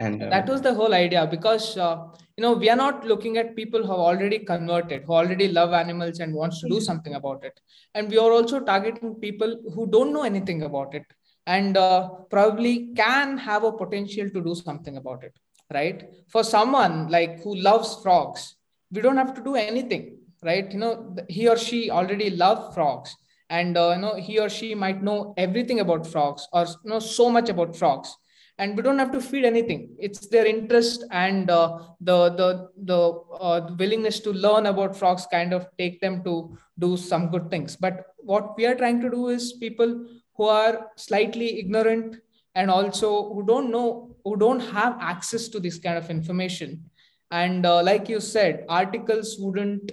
And 0.00 0.22
that 0.30 0.48
um, 0.48 0.50
was 0.50 0.62
the 0.62 0.74
whole 0.74 0.94
idea 0.94 1.26
because 1.26 1.76
uh, 1.76 2.06
you 2.36 2.42
know 2.42 2.52
we 2.52 2.68
are 2.70 2.76
not 2.76 3.04
looking 3.04 3.38
at 3.38 3.56
people 3.56 3.80
who 3.82 3.90
have 3.90 4.00
already 4.10 4.38
converted 4.38 5.04
who 5.04 5.12
already 5.12 5.48
love 5.48 5.72
animals 5.72 6.20
and 6.20 6.34
wants 6.34 6.60
to 6.60 6.68
do 6.68 6.80
something 6.80 7.14
about 7.14 7.44
it 7.44 7.60
and 7.94 8.10
we 8.10 8.18
are 8.18 8.30
also 8.30 8.60
targeting 8.60 9.14
people 9.16 9.60
who 9.74 9.86
don't 9.86 10.12
know 10.12 10.22
anything 10.22 10.62
about 10.62 10.94
it 10.94 11.04
and 11.46 11.76
uh, 11.76 12.08
probably 12.30 12.92
can 12.94 13.38
have 13.38 13.64
a 13.64 13.72
potential 13.72 14.28
to 14.30 14.42
do 14.42 14.54
something 14.54 14.96
about 14.98 15.24
it 15.24 15.34
right 15.72 16.04
for 16.28 16.44
someone 16.44 17.08
like 17.08 17.42
who 17.42 17.54
loves 17.56 17.96
frogs 18.02 18.56
we 18.90 19.00
don't 19.00 19.16
have 19.16 19.34
to 19.34 19.42
do 19.42 19.56
anything 19.56 20.19
right? 20.42 20.70
You 20.72 20.78
know 20.78 21.16
he 21.28 21.48
or 21.48 21.56
she 21.56 21.90
already 21.90 22.30
love 22.30 22.74
frogs. 22.74 23.16
And 23.48 23.76
uh, 23.76 23.92
you 23.96 24.02
know 24.02 24.14
he 24.14 24.38
or 24.38 24.48
she 24.48 24.74
might 24.74 25.02
know 25.02 25.34
everything 25.36 25.80
about 25.80 26.06
frogs 26.06 26.46
or 26.52 26.66
know 26.84 26.98
so 26.98 27.30
much 27.30 27.48
about 27.48 27.76
frogs. 27.76 28.16
And 28.58 28.76
we 28.76 28.82
don't 28.82 28.98
have 28.98 29.10
to 29.12 29.22
feed 29.22 29.46
anything. 29.46 29.96
It's 29.98 30.26
their 30.28 30.44
interest 30.44 31.04
and 31.10 31.50
uh, 31.50 31.78
the 32.00 32.30
the 32.30 32.68
the 32.84 33.00
uh, 33.40 33.74
willingness 33.78 34.20
to 34.20 34.32
learn 34.32 34.66
about 34.66 34.94
frogs 34.94 35.26
kind 35.26 35.52
of 35.52 35.66
take 35.78 36.00
them 36.00 36.22
to 36.24 36.56
do 36.78 36.96
some 36.96 37.30
good 37.30 37.50
things. 37.50 37.76
But 37.76 38.06
what 38.18 38.56
we 38.56 38.66
are 38.66 38.74
trying 38.74 39.00
to 39.00 39.10
do 39.10 39.28
is 39.28 39.54
people 39.54 40.06
who 40.36 40.44
are 40.44 40.88
slightly 40.96 41.58
ignorant 41.58 42.16
and 42.54 42.70
also 42.70 43.32
who 43.32 43.44
don't 43.44 43.70
know 43.70 44.16
who 44.24 44.36
don't 44.36 44.60
have 44.60 44.96
access 45.00 45.48
to 45.48 45.60
this 45.60 45.78
kind 45.78 45.96
of 45.96 46.10
information. 46.10 46.84
And 47.30 47.64
uh, 47.64 47.82
like 47.82 48.08
you 48.08 48.20
said 48.20 48.64
articles 48.68 49.36
wouldn't 49.38 49.92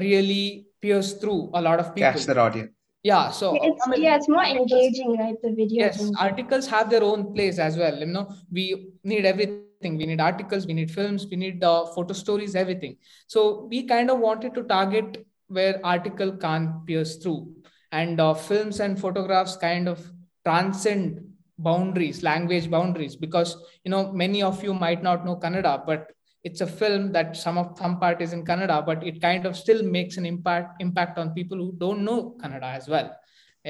really 0.00 0.66
pierce 0.80 1.14
through 1.14 1.50
a 1.54 1.60
lot 1.60 1.78
of 1.80 1.94
people. 1.94 2.12
catch 2.12 2.26
that 2.26 2.38
audience. 2.38 2.70
yeah 3.02 3.30
so 3.30 3.54
it's 3.66 3.86
I 3.86 3.90
mean, 3.90 4.02
yeah 4.02 4.16
it's 4.16 4.28
more 4.28 4.44
engaging 4.44 5.16
right 5.18 5.36
the 5.42 5.50
video 5.54 5.84
yes 5.84 5.96
thing. 5.98 6.12
articles 6.18 6.66
have 6.66 6.90
their 6.90 7.02
own 7.04 7.32
place 7.34 7.58
as 7.58 7.76
well 7.76 7.96
you 7.98 8.06
know. 8.06 8.28
We 8.52 8.88
need 9.04 9.24
everything. 9.24 9.96
We 9.96 10.06
need 10.06 10.20
articles 10.20 10.66
we 10.66 10.74
need 10.74 10.90
films 10.90 11.26
we 11.30 11.36
need 11.36 11.62
uh, 11.62 11.86
photo 11.94 12.12
stories 12.14 12.54
everything. 12.54 12.96
So 13.26 13.66
we 13.70 13.84
kind 13.84 14.10
of 14.10 14.18
wanted 14.18 14.54
to 14.54 14.62
target 14.64 15.26
where 15.48 15.80
article 15.84 16.32
can't 16.36 16.84
pierce 16.86 17.16
through. 17.16 17.54
And 17.92 18.20
uh, 18.20 18.34
films 18.34 18.80
and 18.80 18.98
photographs 18.98 19.56
kind 19.56 19.88
of 19.88 20.00
transcend 20.44 21.20
boundaries 21.58 22.22
language 22.22 22.70
boundaries 22.70 23.16
because 23.16 23.56
you 23.84 23.90
know 23.90 24.12
many 24.12 24.42
of 24.42 24.62
you 24.62 24.74
might 24.74 25.02
not 25.02 25.24
know 25.24 25.36
kannada 25.36 25.84
but 25.86 26.10
it's 26.46 26.60
a 26.60 26.66
film 26.80 27.12
that 27.12 27.36
some 27.36 27.58
of 27.58 27.76
some 27.78 27.98
part 27.98 28.22
is 28.22 28.32
in 28.32 28.44
Kannada, 28.48 28.84
but 28.88 29.04
it 29.10 29.20
kind 29.20 29.46
of 29.46 29.56
still 29.56 29.82
makes 29.82 30.16
an 30.16 30.26
impact 30.26 30.80
impact 30.80 31.18
on 31.18 31.30
people 31.38 31.58
who 31.58 31.72
don't 31.84 32.04
know 32.08 32.18
Kannada 32.42 32.70
as 32.80 32.88
well. 32.96 33.08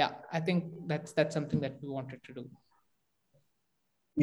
Yeah 0.01 0.11
i 0.39 0.41
think 0.47 0.65
that's 0.89 1.13
that's 1.19 1.35
something 1.35 1.61
that 1.67 1.77
we 1.83 1.89
wanted 1.89 2.23
to 2.25 2.35
do. 2.39 2.43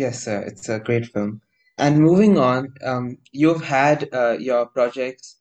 Yes 0.01 0.23
sir. 0.25 0.41
It's 0.49 0.69
a 0.69 0.79
great 0.79 1.07
film. 1.15 1.41
And 1.77 1.99
moving 1.99 2.37
on 2.37 2.67
um, 2.91 3.17
you've 3.31 3.63
had 3.63 4.07
uh, 4.13 4.35
your 4.49 4.67
projects 4.67 5.31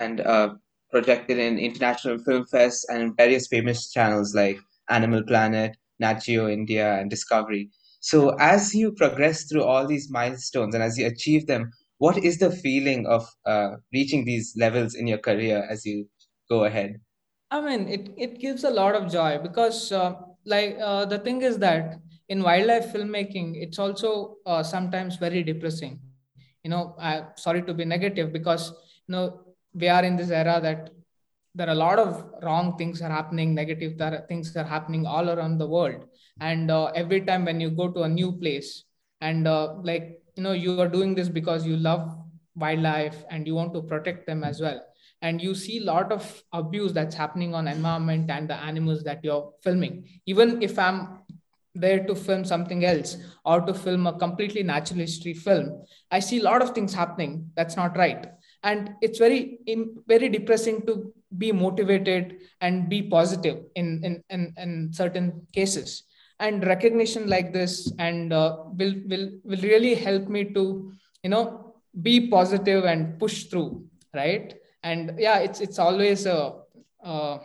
and 0.00 0.20
uh, 0.20 0.48
projected 0.90 1.38
in 1.38 1.58
international 1.68 2.18
film 2.26 2.46
fests 2.52 2.84
and 2.94 3.16
various 3.16 3.46
famous 3.46 3.92
channels 3.92 4.34
like 4.40 4.58
animal 4.98 5.22
planet 5.30 5.76
nat 6.04 6.24
geo 6.24 6.48
india 6.48 6.88
and 6.98 7.14
discovery. 7.16 7.62
So 8.00 8.18
as 8.52 8.74
you 8.80 8.92
progress 9.02 9.44
through 9.44 9.64
all 9.70 9.86
these 9.86 10.10
milestones 10.18 10.74
and 10.74 10.82
as 10.90 10.98
you 10.98 11.06
achieve 11.06 11.46
them 11.52 11.70
what 12.00 12.18
is 12.18 12.38
the 12.38 12.50
feeling 12.50 13.06
of 13.06 13.28
uh, 13.44 13.70
reaching 13.92 14.24
these 14.24 14.52
levels 14.56 14.94
in 14.94 15.06
your 15.06 15.22
career 15.28 15.66
as 15.70 15.84
you 15.84 16.08
go 16.48 16.64
ahead 16.64 17.00
I 17.50 17.60
mean, 17.60 17.88
it, 17.88 18.10
it 18.16 18.38
gives 18.38 18.62
a 18.62 18.70
lot 18.70 18.94
of 18.94 19.10
joy 19.10 19.38
because, 19.42 19.90
uh, 19.90 20.14
like, 20.46 20.76
uh, 20.80 21.04
the 21.04 21.18
thing 21.18 21.42
is 21.42 21.58
that 21.58 21.98
in 22.28 22.44
wildlife 22.44 22.92
filmmaking, 22.92 23.60
it's 23.60 23.78
also 23.78 24.36
uh, 24.46 24.62
sometimes 24.62 25.16
very 25.16 25.42
depressing. 25.42 25.98
You 26.62 26.70
know, 26.70 26.94
I, 26.98 27.24
sorry 27.36 27.62
to 27.62 27.74
be 27.74 27.84
negative 27.84 28.32
because, 28.32 28.70
you 29.08 29.12
know, 29.12 29.40
we 29.74 29.88
are 29.88 30.04
in 30.04 30.16
this 30.16 30.30
era 30.30 30.60
that 30.62 30.90
there 31.56 31.66
are 31.66 31.72
a 31.72 31.74
lot 31.74 31.98
of 31.98 32.24
wrong 32.44 32.76
things 32.78 33.02
are 33.02 33.10
happening, 33.10 33.52
negative 33.52 34.00
things 34.28 34.56
are 34.56 34.62
happening 34.62 35.04
all 35.04 35.28
around 35.28 35.58
the 35.58 35.66
world. 35.66 36.04
And 36.40 36.70
uh, 36.70 36.86
every 36.94 37.22
time 37.22 37.44
when 37.44 37.60
you 37.60 37.70
go 37.70 37.90
to 37.90 38.02
a 38.02 38.08
new 38.08 38.30
place 38.30 38.84
and, 39.20 39.48
uh, 39.48 39.74
like, 39.82 40.19
you 40.36 40.42
know, 40.42 40.52
you 40.52 40.80
are 40.80 40.88
doing 40.88 41.14
this 41.14 41.28
because 41.28 41.66
you 41.66 41.76
love 41.76 42.16
wildlife 42.54 43.24
and 43.30 43.46
you 43.46 43.54
want 43.54 43.72
to 43.74 43.82
protect 43.82 44.26
them 44.26 44.44
as 44.44 44.60
well. 44.60 44.84
And 45.22 45.40
you 45.40 45.54
see 45.54 45.78
a 45.78 45.84
lot 45.84 46.12
of 46.12 46.42
abuse 46.52 46.92
that's 46.92 47.14
happening 47.14 47.54
on 47.54 47.68
environment 47.68 48.30
and 48.30 48.48
the 48.48 48.54
animals 48.54 49.02
that 49.04 49.22
you're 49.22 49.52
filming. 49.62 50.08
Even 50.26 50.62
if 50.62 50.78
i'm 50.78 51.18
there 51.74 52.04
to 52.04 52.14
film 52.14 52.44
something 52.44 52.84
else 52.84 53.16
or 53.44 53.60
to 53.60 53.72
film 53.72 54.06
a 54.06 54.18
completely 54.18 54.62
natural 54.62 54.98
history 54.98 55.32
film 55.32 55.84
i 56.10 56.18
see 56.18 56.40
a 56.40 56.42
lot 56.42 56.60
of 56.60 56.70
things 56.70 56.92
happening 56.92 57.50
that's 57.54 57.76
not 57.76 57.96
right. 57.96 58.26
And 58.62 58.90
it's 59.00 59.18
very 59.18 59.58
very 60.06 60.28
depressing 60.28 60.84
to 60.86 61.14
be 61.38 61.50
motivated 61.50 62.40
and 62.60 62.90
be 62.90 63.02
positive 63.02 63.64
in 63.74 64.02
in 64.04 64.22
in, 64.28 64.52
in 64.58 64.92
certain 64.92 65.46
cases 65.54 66.02
and 66.40 66.66
recognition 66.66 67.28
like 67.28 67.52
this 67.52 67.92
and 67.98 68.32
uh, 68.32 68.56
will 68.76 68.94
will 69.06 69.30
will 69.44 69.60
really 69.60 69.94
help 69.94 70.26
me 70.28 70.44
to 70.52 70.92
you 71.22 71.30
know 71.30 71.74
be 72.02 72.28
positive 72.28 72.84
and 72.84 73.18
push 73.18 73.44
through 73.44 73.84
right? 74.14 74.54
And 74.82 75.14
yeah 75.18 75.38
it's 75.38 75.60
it's 75.60 75.78
always 75.78 76.26
a, 76.26 76.52
a, 77.04 77.38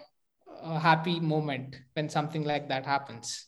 a 0.63 0.79
happy 0.79 1.19
moment 1.19 1.75
when 1.93 2.09
something 2.09 2.43
like 2.43 2.69
that 2.69 2.85
happens. 2.85 3.47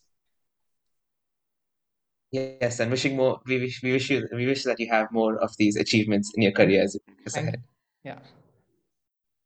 Yes 2.31 2.81
and 2.81 2.91
wishing 2.91 3.15
more 3.15 3.39
we 3.45 3.57
wish 3.57 3.81
we 3.81 3.93
wish 3.93 4.09
you 4.09 4.27
we 4.33 4.45
wish 4.45 4.63
that 4.65 4.79
you 4.79 4.91
have 4.91 5.11
more 5.11 5.37
of 5.37 5.55
these 5.57 5.77
achievements 5.77 6.33
in 6.35 6.43
your 6.43 6.51
career 6.51 6.83
as 6.83 6.97
ahead. 7.35 7.63
yeah. 8.03 8.19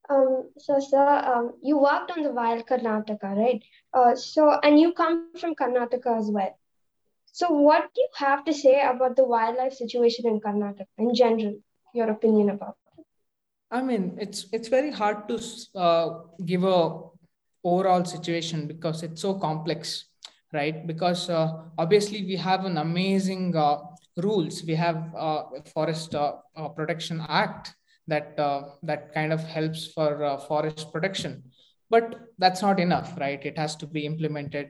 Um, 0.09 0.40
so, 0.63 0.79
sir, 0.79 1.07
um, 1.33 1.53
you 1.61 1.77
worked 1.77 2.11
on 2.11 2.23
the 2.23 2.31
wild 2.31 2.65
Karnataka, 2.67 3.35
right? 3.35 3.63
Uh, 3.93 4.15
so, 4.15 4.59
and 4.63 4.79
you 4.79 4.93
come 4.93 5.29
from 5.37 5.55
Karnataka 5.55 6.19
as 6.19 6.29
well. 6.29 6.57
So, 7.31 7.49
what 7.49 7.93
do 7.93 8.01
you 8.01 8.09
have 8.17 8.43
to 8.45 8.53
say 8.53 8.81
about 8.81 9.15
the 9.15 9.23
wildlife 9.23 9.73
situation 9.73 10.27
in 10.27 10.39
Karnataka 10.39 10.87
in 10.97 11.13
general? 11.15 11.55
Your 11.93 12.09
opinion 12.09 12.51
about 12.51 12.77
I 13.71 13.81
mean, 13.81 14.17
it's 14.19 14.47
it's 14.51 14.67
very 14.67 14.91
hard 14.91 15.29
to 15.29 15.39
uh, 15.75 16.19
give 16.45 16.65
a 16.65 16.99
overall 17.63 18.03
situation 18.03 18.67
because 18.67 19.01
it's 19.01 19.21
so 19.21 19.33
complex, 19.35 20.05
right? 20.51 20.85
Because 20.85 21.29
uh, 21.29 21.63
obviously 21.77 22.25
we 22.25 22.35
have 22.35 22.65
an 22.65 22.77
amazing 22.77 23.55
uh, 23.55 23.77
rules. 24.17 24.63
We 24.63 24.75
have 24.75 25.15
uh, 25.15 25.43
Forest 25.73 26.15
uh, 26.15 26.33
Protection 26.75 27.23
Act 27.29 27.73
that 28.11 28.37
that 28.89 29.13
kind 29.13 29.31
of 29.33 29.41
helps 29.55 29.87
for 29.95 30.09
forest 30.47 30.91
protection, 30.93 31.43
but 31.89 32.15
that's 32.37 32.61
not 32.61 32.79
enough, 32.79 33.17
right? 33.19 33.43
It 33.51 33.57
has 33.57 33.75
to 33.77 33.87
be 33.87 34.05
implemented 34.05 34.67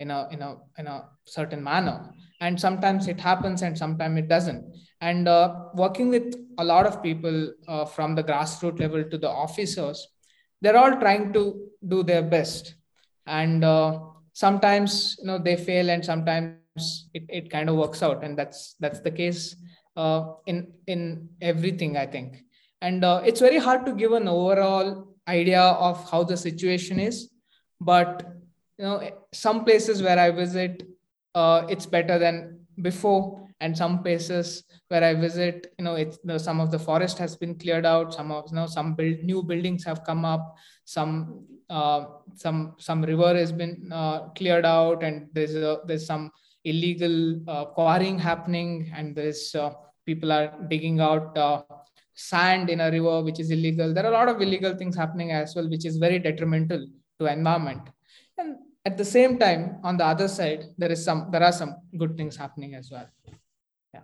in 0.00 0.10
a 0.10 0.28
in 0.32 0.42
a 0.42 0.56
in 0.78 0.86
a 0.86 0.98
certain 1.24 1.62
manner. 1.62 1.96
And 2.40 2.60
sometimes 2.66 3.08
it 3.08 3.20
happens 3.20 3.62
and 3.62 3.76
sometimes 3.76 4.18
it 4.18 4.28
doesn't. 4.28 4.62
And 5.00 5.26
uh, 5.28 5.46
working 5.74 6.08
with 6.08 6.36
a 6.58 6.64
lot 6.64 6.86
of 6.86 7.02
people 7.02 7.52
uh, 7.66 7.84
from 7.84 8.14
the 8.14 8.24
grassroots 8.24 8.80
level 8.80 9.04
to 9.04 9.18
the 9.18 9.28
officers 9.28 10.06
they're 10.60 10.76
all 10.76 10.94
trying 10.98 11.32
to 11.32 11.42
do 11.86 12.02
their 12.02 12.22
best. 12.22 12.74
And 13.26 13.62
uh, 13.64 14.00
sometimes 14.32 15.16
you 15.20 15.26
know 15.28 15.38
they 15.38 15.56
fail 15.56 15.90
and 15.90 16.04
sometimes 16.04 17.08
it, 17.14 17.24
it 17.28 17.50
kind 17.50 17.68
of 17.68 17.76
works 17.76 18.02
out. 18.02 18.24
And 18.24 18.36
that's 18.36 18.74
that's 18.80 19.00
the 19.00 19.10
case 19.10 19.54
uh, 19.98 20.34
in 20.46 20.72
in 20.86 21.28
everything 21.40 21.96
i 21.96 22.06
think 22.06 22.38
and 22.80 23.04
uh, 23.04 23.20
it's 23.24 23.40
very 23.40 23.58
hard 23.58 23.84
to 23.86 23.92
give 23.92 24.12
an 24.12 24.28
overall 24.28 25.08
idea 25.28 25.60
of 25.60 26.10
how 26.10 26.22
the 26.24 26.36
situation 26.36 26.98
is 26.98 27.30
but 27.80 28.22
you 28.78 28.84
know 28.84 29.10
some 29.32 29.64
places 29.64 30.02
where 30.02 30.18
i 30.18 30.30
visit 30.30 30.82
uh, 31.34 31.66
it's 31.68 31.86
better 31.86 32.18
than 32.18 32.58
before. 32.82 33.44
And 33.60 33.76
some 33.76 34.02
places 34.04 34.62
where 34.86 35.02
i 35.02 35.14
visit 35.14 35.74
you 35.78 35.84
know 35.84 35.94
it's 36.02 36.16
you 36.22 36.28
know, 36.28 36.38
some 36.38 36.60
of 36.60 36.70
the 36.70 36.78
forest 36.78 37.18
has 37.18 37.36
been 37.36 37.54
cleared 37.58 37.84
out. 37.84 38.14
Some 38.14 38.30
of 38.30 38.44
you 38.50 38.56
know 38.56 38.66
some 38.66 38.94
build, 38.94 39.24
new 39.24 39.42
buildings 39.42 39.84
have 39.84 40.04
come 40.04 40.24
up. 40.24 40.56
Some 40.84 41.44
uh, 41.68 42.04
some 42.34 42.76
some 42.78 43.02
river 43.02 43.34
has 43.34 43.50
been 43.50 43.90
uh, 43.92 44.28
cleared 44.38 44.64
out. 44.64 45.02
And 45.02 45.28
there's 45.32 45.56
a, 45.56 45.80
there's 45.86 46.06
some 46.06 46.30
illegal 46.64 47.40
uh, 47.48 47.64
quarrying 47.64 48.16
happening. 48.16 48.92
And 48.94 49.16
there's 49.16 49.52
uh, 49.56 49.72
people 50.06 50.30
are 50.30 50.54
digging 50.68 51.00
out 51.00 51.36
uh, 51.36 51.62
sand 52.18 52.68
in 52.68 52.80
a 52.80 52.90
river 52.90 53.22
which 53.22 53.38
is 53.38 53.50
illegal. 53.50 53.94
There 53.94 54.04
are 54.04 54.12
a 54.12 54.18
lot 54.18 54.28
of 54.28 54.42
illegal 54.42 54.74
things 54.76 54.96
happening 54.96 55.30
as 55.30 55.54
well 55.54 55.68
which 55.70 55.86
is 55.86 55.96
very 55.98 56.18
detrimental 56.18 56.86
to 57.20 57.26
environment. 57.26 57.82
And 58.36 58.56
at 58.84 58.96
the 58.96 59.04
same 59.04 59.38
time 59.38 59.78
on 59.84 59.96
the 59.96 60.04
other 60.04 60.26
side 60.26 60.64
there 60.76 60.90
is 60.90 61.04
some 61.04 61.28
there 61.30 61.44
are 61.44 61.52
some 61.52 61.76
good 61.96 62.16
things 62.16 62.36
happening 62.36 62.74
as 62.74 62.90
well. 62.90 63.08
Yeah. 63.94 64.02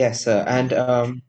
Yes 0.00 0.24
sir. 0.24 0.44
And 0.46 0.72
um, 0.72 1.22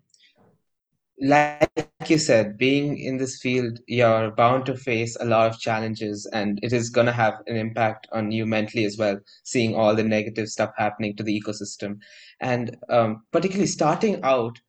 like 1.21 1.69
you 2.07 2.17
said 2.17 2.57
being 2.57 2.97
in 2.97 3.15
this 3.15 3.39
field 3.39 3.79
you're 3.85 4.31
bound 4.31 4.65
to 4.65 4.75
face 4.75 5.15
a 5.19 5.25
lot 5.25 5.47
of 5.47 5.59
challenges 5.59 6.27
and 6.33 6.59
it 6.63 6.73
is 6.73 6.89
going 6.89 7.05
to 7.05 7.13
have 7.13 7.35
an 7.45 7.55
impact 7.55 8.07
on 8.11 8.31
you 8.31 8.43
mentally 8.43 8.85
as 8.85 8.97
well 8.97 9.19
seeing 9.43 9.75
all 9.75 9.95
the 9.95 10.03
negative 10.03 10.47
stuff 10.49 10.71
happening 10.77 11.15
to 11.15 11.21
the 11.21 11.39
ecosystem 11.39 11.99
and 12.41 12.75
um, 12.89 13.23
particularly 13.31 13.67
starting 13.67 14.21
out 14.23 14.59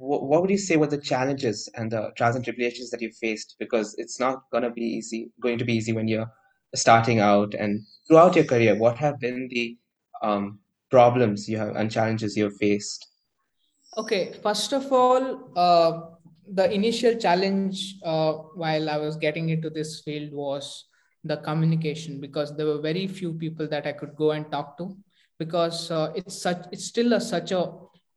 what, 0.00 0.22
what 0.22 0.40
would 0.40 0.50
you 0.50 0.58
say 0.58 0.76
were 0.76 0.86
the 0.86 0.98
challenges 0.98 1.68
and 1.76 1.92
the 1.92 2.10
trials 2.16 2.34
and 2.34 2.44
tribulations 2.44 2.90
that 2.90 3.02
you 3.02 3.12
faced? 3.12 3.56
Because 3.58 3.94
it's 3.98 4.18
not 4.18 4.50
going 4.50 4.64
to 4.64 4.70
be 4.70 4.82
easy, 4.82 5.30
going 5.40 5.58
to 5.58 5.64
be 5.64 5.74
easy 5.74 5.92
when 5.92 6.08
you're 6.08 6.30
starting 6.74 7.20
out 7.20 7.54
and 7.54 7.82
throughout 8.08 8.34
your 8.34 8.46
career. 8.46 8.74
What 8.74 8.96
have 8.96 9.20
been 9.20 9.48
the 9.50 9.76
um, 10.22 10.58
problems 10.90 11.48
you 11.48 11.58
have 11.58 11.76
and 11.76 11.90
challenges 11.90 12.36
you 12.36 12.44
have 12.44 12.56
faced? 12.56 13.06
Okay, 13.98 14.32
first 14.42 14.72
of 14.72 14.90
all, 14.90 15.50
uh, 15.56 16.00
the 16.52 16.72
initial 16.72 17.16
challenge 17.16 17.96
uh, 18.02 18.32
while 18.54 18.88
I 18.88 18.96
was 18.96 19.16
getting 19.16 19.50
into 19.50 19.68
this 19.68 20.00
field 20.00 20.32
was 20.32 20.86
the 21.24 21.36
communication 21.36 22.20
because 22.20 22.56
there 22.56 22.66
were 22.66 22.80
very 22.80 23.06
few 23.06 23.34
people 23.34 23.68
that 23.68 23.86
I 23.86 23.92
could 23.92 24.16
go 24.16 24.30
and 24.30 24.50
talk 24.50 24.78
to 24.78 24.96
because 25.40 25.90
uh, 25.90 26.12
it's 26.14 26.36
such 26.46 26.62
it's 26.70 26.86
still 26.92 27.14
a, 27.14 27.20
such 27.20 27.50
a, 27.52 27.62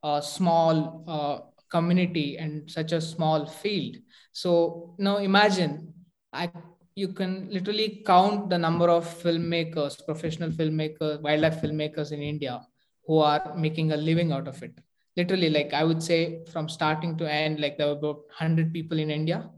a 0.02 0.22
small 0.22 1.04
uh, 1.08 1.36
community 1.74 2.36
and 2.38 2.70
such 2.70 2.92
a 2.92 3.00
small 3.00 3.46
field. 3.46 3.96
So 4.32 4.94
now 4.98 5.16
imagine 5.16 5.92
I 6.32 6.50
you 6.96 7.08
can 7.08 7.48
literally 7.50 8.02
count 8.06 8.50
the 8.50 8.58
number 8.58 8.88
of 8.88 9.04
filmmakers, 9.22 10.04
professional 10.04 10.50
filmmakers, 10.50 11.20
wildlife 11.22 11.60
filmmakers 11.60 12.12
in 12.12 12.22
India 12.22 12.60
who 13.06 13.18
are 13.18 13.54
making 13.56 13.92
a 13.92 13.96
living 13.96 14.30
out 14.32 14.46
of 14.46 14.62
it. 14.62 14.78
Literally, 15.16 15.50
like 15.50 15.72
I 15.72 15.84
would 15.84 16.02
say, 16.02 16.44
from 16.52 16.68
starting 16.68 17.16
to 17.18 17.30
end, 17.30 17.60
like 17.60 17.78
there 17.78 17.88
were 17.88 17.98
about 17.98 18.16
100 18.38 18.72
people 18.72 18.98
in 18.98 19.10
India. 19.10 19.50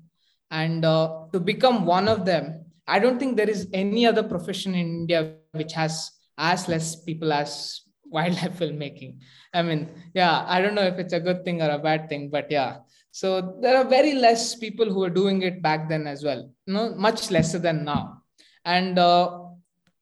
And 0.51 0.85
uh, 0.85 1.27
to 1.33 1.41
become 1.41 1.85
one 1.87 2.09
of 2.09 2.25
them, 2.25 2.65
I 2.87 2.99
don't 2.99 3.19
think 3.19 3.37
there 3.37 3.51
is 3.51 3.69
any 3.73 4.07
other 4.07 4.23
profession 4.23 4.75
in 4.75 4.87
India 5.01 5.35
which 5.53 5.73
has 5.73 6.13
as 6.39 6.69
less 6.69 6.97
people 6.97 7.33
as 7.33 7.83
wildlife 8.07 8.59
filmmaking. 8.59 9.19
I 9.53 9.63
mean, 9.63 9.91
yeah, 10.15 10.45
I 10.47 10.61
don't 10.61 10.75
know 10.75 10.83
if 10.87 10.99
it's 10.99 11.13
a 11.13 11.21
good 11.21 11.45
thing 11.45 11.63
or 11.63 11.71
a 11.71 11.79
bad 11.79 12.09
thing, 12.09 12.29
but 12.31 12.51
yeah. 12.51 12.79
So 13.11 13.59
there 13.63 13.77
are 13.77 13.85
very 13.85 14.15
less 14.15 14.55
people 14.55 14.93
who 14.93 15.03
are 15.03 15.11
doing 15.11 15.43
it 15.43 15.63
back 15.63 15.89
then 15.89 16.07
as 16.07 16.23
well. 16.23 16.51
You 16.67 16.75
know, 16.75 16.95
much 16.95 17.31
lesser 17.31 17.59
than 17.59 17.85
now. 17.85 18.23
And 18.65 18.99
uh, 18.99 19.39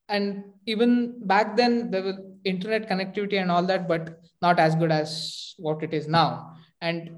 and 0.08 0.44
even 0.66 1.26
back 1.26 1.56
then 1.56 1.90
there 1.90 2.02
was 2.02 2.16
internet 2.44 2.88
connectivity 2.88 3.40
and 3.40 3.50
all 3.50 3.62
that, 3.64 3.88
but 3.88 4.20
not 4.42 4.58
as 4.58 4.74
good 4.74 4.92
as 4.92 5.54
what 5.58 5.82
it 5.82 5.94
is 5.94 6.08
now. 6.08 6.56
And 6.80 7.08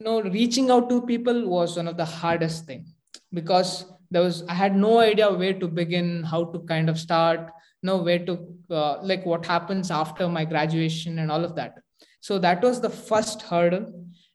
you 0.00 0.04
know, 0.04 0.20
reaching 0.22 0.70
out 0.70 0.88
to 0.90 1.02
people 1.02 1.48
was 1.48 1.76
one 1.76 1.88
of 1.88 1.96
the 1.96 2.04
hardest 2.04 2.66
thing. 2.66 2.86
because 3.32 3.86
there 4.10 4.22
was 4.22 4.42
i 4.48 4.54
had 4.54 4.76
no 4.76 4.98
idea 5.00 5.28
where 5.32 5.54
to 5.62 5.68
begin 5.68 6.22
how 6.22 6.44
to 6.52 6.60
kind 6.70 6.88
of 6.88 6.98
start 6.98 7.50
know 7.84 7.98
where 7.98 8.24
to 8.26 8.38
uh, 8.70 9.02
like 9.02 9.24
what 9.24 9.46
happens 9.46 9.90
after 9.90 10.28
my 10.28 10.44
graduation 10.44 11.18
and 11.18 11.30
all 11.30 11.44
of 11.44 11.54
that. 11.56 11.74
So 12.20 12.38
that 12.38 12.62
was 12.62 12.80
the 12.80 12.90
first 12.90 13.42
hurdle. 13.42 13.86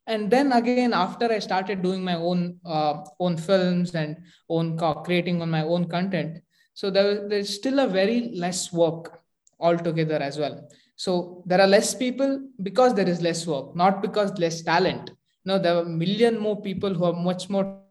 And 0.08 0.32
then 0.32 0.54
again 0.54 0.92
after 0.92 1.32
i 1.32 1.38
started 1.38 1.84
doing 1.84 2.04
my 2.04 2.16
own 2.16 2.58
uh, 2.66 3.04
own 3.20 3.38
films 3.38 3.94
and 3.94 4.18
own 4.50 4.78
creating 5.04 5.42
on 5.44 5.52
my 5.52 5.62
own 5.62 5.88
content 5.88 6.40
so 6.80 6.90
there, 6.90 7.28
there's 7.28 7.54
still 7.54 7.80
a 7.80 7.88
very 7.88 8.32
less 8.34 8.72
work 8.72 9.20
altogether 9.60 10.16
as 10.16 10.38
well. 10.40 10.70
So 10.96 11.44
there 11.46 11.60
are 11.60 11.68
less 11.68 11.94
people 11.94 12.48
because 12.64 12.94
there 12.94 13.10
is 13.10 13.22
less 13.22 13.46
work 13.46 13.76
not 13.76 14.02
because 14.02 14.40
less 14.40 14.62
talent. 14.62 15.12
No 15.44 15.60
there 15.60 15.76
are 15.76 15.82
a 15.82 15.90
million 16.04 16.40
more 16.40 16.62
people 16.62 16.94
who 16.94 17.04
are 17.04 17.12
much 17.12 17.50
more 17.50 17.82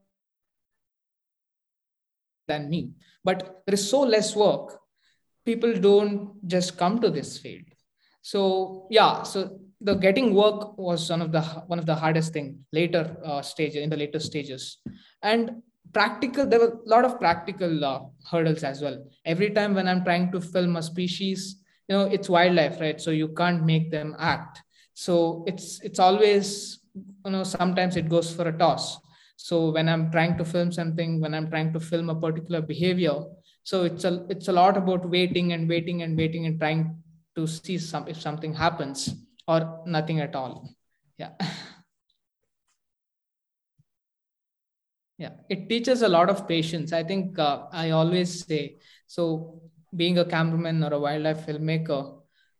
than 2.47 2.71
me. 2.71 2.93
But 3.23 3.62
there 3.67 3.75
is 3.75 3.91
so 3.91 4.00
less 4.00 4.35
work 4.35 4.81
people 5.50 5.73
don't 5.88 6.14
just 6.55 6.76
come 6.76 7.00
to 7.00 7.11
this 7.11 7.38
field. 7.38 7.69
So 8.23 8.87
yeah 8.90 9.23
so 9.23 9.38
the 9.81 9.95
getting 9.95 10.35
work 10.35 10.76
was 10.76 11.09
one 11.09 11.23
of 11.23 11.31
the 11.33 11.43
one 11.73 11.78
of 11.78 11.87
the 11.87 11.95
hardest 11.95 12.33
thing 12.33 12.49
later 12.73 13.17
uh, 13.25 13.43
stage 13.43 13.75
in 13.75 13.90
the 13.90 13.97
later 13.97 14.21
stages. 14.21 14.78
And 15.23 15.62
practical 15.93 16.47
there 16.47 16.61
were 16.61 16.75
a 16.85 16.88
lot 16.95 17.05
of 17.05 17.19
practical 17.19 17.85
uh, 17.85 18.00
hurdles 18.31 18.64
as 18.64 18.83
well. 18.83 18.99
Every 19.25 19.50
time 19.50 19.75
when 19.75 19.88
i'm 19.88 20.05
trying 20.05 20.31
to 20.33 20.40
film 20.40 20.76
a 20.76 20.83
species 20.83 21.62
you 21.88 21.97
know 21.97 22.05
it's 22.05 22.28
wildlife 22.28 22.81
right? 22.81 23.00
So 23.00 23.11
you 23.11 23.28
can't 23.40 23.64
make 23.64 23.90
them 23.90 24.17
act. 24.19 24.62
So 24.95 25.45
it's 25.47 25.81
it's 25.83 25.99
always 25.99 26.81
you 26.95 27.33
know 27.33 27.45
sometimes 27.45 27.97
it 27.97 28.09
goes 28.09 28.33
for 28.35 28.49
a 28.49 28.59
toss. 28.64 28.99
So 29.37 29.71
when 29.71 29.88
i'm 29.88 30.11
trying 30.11 30.37
to 30.38 30.45
film 30.45 30.73
something 30.73 31.21
when 31.21 31.35
i'm 31.35 31.49
trying 31.49 31.73
to 31.73 31.81
film 31.81 32.11
a 32.11 32.21
particular 32.26 32.61
behavior 32.61 33.19
so 33.69 33.85
it's 33.85 34.04
a 34.09 34.13
it's 34.33 34.49
a 34.49 34.52
lot 34.59 34.76
about 34.81 35.02
waiting 35.15 35.52
and 35.54 35.69
waiting 35.69 36.00
and 36.02 36.17
waiting 36.17 36.47
and 36.47 36.59
trying 36.59 36.83
to 37.37 37.47
see 37.47 37.76
some 37.76 38.04
if 38.13 38.19
something 38.19 38.54
happens 38.54 39.00
or 39.47 39.83
nothing 39.87 40.21
at 40.21 40.35
all. 40.35 40.54
Yeah. 41.19 41.33
Yeah. 45.21 45.33
It 45.50 45.69
teaches 45.69 46.02
a 46.02 46.09
lot 46.09 46.31
of 46.31 46.47
patience. 46.47 46.93
I 46.93 47.02
think 47.02 47.39
uh, 47.41 47.67
i 47.73 47.91
always 47.91 48.35
say 48.47 48.76
so 49.15 49.25
being 50.00 50.19
a 50.19 50.25
cameraman 50.25 50.85
or 50.85 50.93
a 50.95 51.00
wildlife 51.07 51.41
filmmaker 51.47 52.00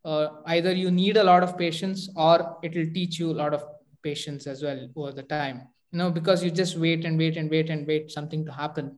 uh, 0.05 0.27
either 0.55 0.73
you 0.73 0.91
need 0.91 1.17
a 1.17 1.23
lot 1.23 1.45
of 1.45 1.57
patience 1.57 2.09
or 2.17 2.57
it 2.65 2.75
will 2.75 2.91
teach 2.99 3.21
you 3.21 3.31
a 3.31 3.39
lot 3.43 3.55
of 3.55 3.63
patience 4.03 4.49
as 4.49 4.65
well 4.65 4.81
over 4.97 5.13
the 5.13 5.23
time. 5.23 5.63
You 5.93 5.99
know 6.01 6.11
because 6.11 6.43
you 6.43 6.51
just 6.51 6.77
wait 6.77 7.05
and 7.05 7.17
wait 7.17 7.37
and 7.37 7.49
wait 7.57 7.71
and 7.71 7.87
wait 7.87 8.11
something 8.11 8.45
to 8.47 8.53
happen 8.53 8.97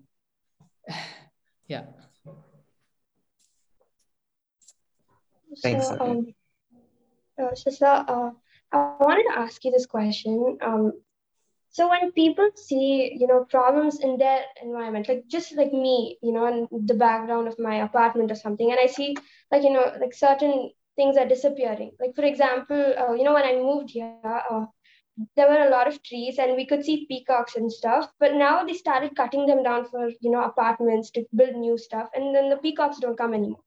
yeah 1.70 1.85
Thanks. 5.62 5.88
So, 5.88 5.96
um, 6.00 6.35
uh, 7.40 7.52
Shisa, 7.54 8.04
uh, 8.09 8.30
I 8.72 8.78
wanted 8.78 9.24
to 9.33 9.38
ask 9.38 9.64
you 9.64 9.70
this 9.72 9.87
question. 9.87 10.59
Um, 10.62 10.92
so 11.70 11.88
when 11.88 12.12
people 12.12 12.48
see, 12.54 13.12
you 13.18 13.26
know, 13.26 13.44
problems 13.44 14.00
in 14.00 14.16
their 14.18 14.42
environment, 14.62 15.09
like 15.09 15.26
just 15.28 15.56
like 15.56 15.72
me, 15.72 16.18
you 16.22 16.33
know, 16.33 16.46
in 16.46 16.87
the 16.87 16.94
background 16.94 17.48
of 17.48 17.59
my 17.59 17.76
apartment 17.76 18.30
or 18.30 18.35
something, 18.35 18.70
and 18.70 18.80
I 18.80 18.87
see, 18.87 19.16
like, 19.50 19.62
you 19.62 19.72
know, 19.72 19.92
like 20.00 20.14
certain 20.14 20.70
things 20.96 21.16
are 21.16 21.26
disappearing. 21.26 21.92
Like, 22.00 22.14
for 22.16 22.24
example, 22.24 22.94
uh, 22.98 23.12
you 23.14 23.24
know, 23.24 23.35
when 23.35 23.44
I 23.44 23.56
moved 23.56 23.90
here, 23.90 24.18
uh, 24.50 24.66
there 25.37 25.49
were 25.49 25.66
a 25.66 25.70
lot 25.70 25.87
of 25.88 26.03
trees 26.03 26.38
and 26.38 26.57
we 26.57 26.66
could 26.66 26.85
see 26.85 27.07
peacocks 27.07 27.57
and 27.57 27.70
stuff 27.70 28.11
but 28.18 28.35
now 28.35 28.64
they 28.64 28.73
started 28.73 29.14
cutting 29.16 29.46
them 29.46 29.62
down 29.62 29.85
for 29.85 30.09
you 30.20 30.31
know 30.31 30.42
apartments 30.42 31.11
to 31.11 31.25
build 31.35 31.55
new 31.55 31.77
stuff 31.77 32.09
and 32.14 32.35
then 32.35 32.49
the 32.49 32.57
peacocks 32.57 32.99
don't 32.99 33.18
come 33.18 33.35
anymore. 33.35 33.64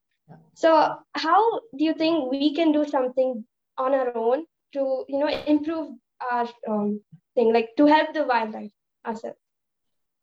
So 0.55 0.95
how 1.13 1.59
do 1.77 1.83
you 1.83 1.93
think 1.93 2.31
we 2.31 2.55
can 2.55 2.71
do 2.71 2.85
something 2.85 3.45
on 3.77 3.93
our 3.93 4.15
own 4.15 4.45
to 4.73 5.05
you 5.07 5.19
know 5.19 5.27
improve 5.27 5.95
our 6.31 6.47
um, 6.67 7.01
thing 7.35 7.53
like 7.53 7.69
to 7.77 7.85
help 7.85 8.13
the 8.13 8.23
wildlife 8.23 8.71
ourselves? 9.05 9.37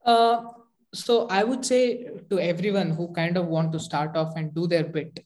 Uh, 0.04 0.42
so 0.92 1.28
i 1.28 1.44
would 1.44 1.64
say 1.64 2.08
to 2.30 2.40
everyone 2.40 2.90
who 2.90 3.12
kind 3.12 3.36
of 3.36 3.46
want 3.46 3.70
to 3.72 3.78
start 3.78 4.16
off 4.16 4.32
and 4.36 4.52
do 4.54 4.66
their 4.66 4.82
bit 4.82 5.20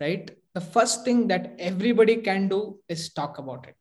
right? 0.00 0.30
The 0.54 0.60
first 0.60 1.04
thing 1.04 1.28
that 1.28 1.54
everybody 1.58 2.16
can 2.16 2.48
do 2.48 2.78
is 2.88 3.12
talk 3.12 3.38
about 3.38 3.66
it 3.68 3.76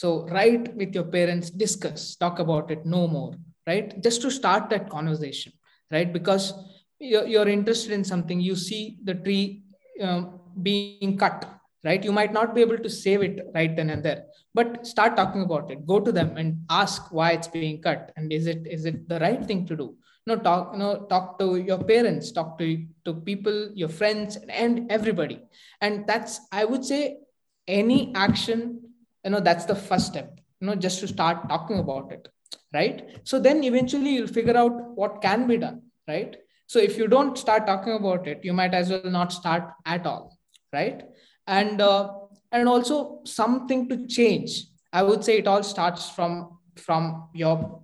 so 0.00 0.26
write 0.36 0.74
with 0.78 0.92
your 0.98 1.08
parents 1.16 1.50
discuss 1.64 2.16
talk 2.16 2.40
about 2.44 2.70
it 2.74 2.84
no 2.84 3.06
more 3.06 3.32
right? 3.66 4.02
Just 4.02 4.22
to 4.22 4.30
start 4.30 4.68
that 4.70 4.90
conversation 4.90 5.52
right? 5.90 6.12
Because 6.12 6.52
you're, 6.98 7.26
you're 7.26 7.48
interested 7.48 7.92
in 7.92 8.02
something 8.04 8.40
you 8.40 8.56
see 8.56 8.98
the 9.04 9.14
tree 9.14 9.62
um, 10.00 10.40
being 10.62 11.16
cut 11.16 11.48
right? 11.84 12.02
You 12.02 12.12
might 12.12 12.32
not 12.32 12.54
be 12.54 12.60
able 12.60 12.78
to 12.78 12.90
save 12.90 13.22
it 13.22 13.46
right 13.54 13.74
then 13.76 13.90
and 13.90 14.02
there 14.02 14.24
but 14.52 14.86
start 14.86 15.16
talking 15.16 15.42
about 15.42 15.70
it. 15.70 15.86
Go 15.86 16.00
to 16.00 16.10
them 16.12 16.36
and 16.36 16.64
ask 16.70 17.12
why 17.12 17.32
it's 17.32 17.48
being 17.48 17.80
cut 17.80 18.12
and 18.16 18.32
is 18.32 18.46
it 18.46 18.66
is 18.66 18.86
it 18.86 19.08
the 19.08 19.20
right 19.20 19.44
thing 19.44 19.64
to 19.66 19.76
do? 19.76 19.96
No 20.26 20.36
talk 20.36 20.74
know 20.76 21.06
talk 21.08 21.38
to 21.38 21.56
your 21.56 21.78
parents 21.84 22.32
talk 22.32 22.58
to 22.58 22.84
to 23.04 23.14
people 23.14 23.70
your 23.74 23.90
friends 23.90 24.38
and 24.48 24.90
everybody. 24.90 25.40
And 25.80 26.04
that's 26.06 26.40
i 26.50 26.64
would 26.64 26.84
say 26.84 27.18
any 27.68 28.12
action 28.14 28.80
you 29.24 29.30
know 29.30 29.40
that's 29.40 29.64
the 29.64 29.74
first 29.74 30.06
step 30.06 30.40
you 30.60 30.66
know 30.66 30.74
just 30.74 31.00
to 31.00 31.08
start 31.08 31.48
talking 31.48 31.78
about 31.78 32.12
it 32.12 32.28
right 32.72 33.20
so 33.24 33.38
then 33.38 33.64
eventually 33.64 34.14
you'll 34.14 34.36
figure 34.38 34.56
out 34.56 34.72
what 34.96 35.20
can 35.22 35.46
be 35.46 35.56
done 35.56 35.82
right 36.08 36.36
so 36.66 36.78
if 36.78 36.96
you 36.96 37.08
don't 37.08 37.36
start 37.38 37.66
talking 37.66 37.92
about 37.92 38.26
it, 38.26 38.40
you 38.42 38.52
might 38.52 38.74
as 38.74 38.90
well 38.90 39.04
not 39.04 39.32
start 39.32 39.70
at 39.84 40.06
all, 40.06 40.38
right? 40.72 41.02
And 41.46 41.80
uh, 41.80 42.12
and 42.52 42.68
also 42.68 43.20
something 43.24 43.88
to 43.88 44.06
change. 44.06 44.64
I 44.92 45.02
would 45.02 45.24
say 45.24 45.38
it 45.38 45.46
all 45.46 45.62
starts 45.62 46.08
from 46.08 46.58
from 46.76 47.28
your 47.34 47.82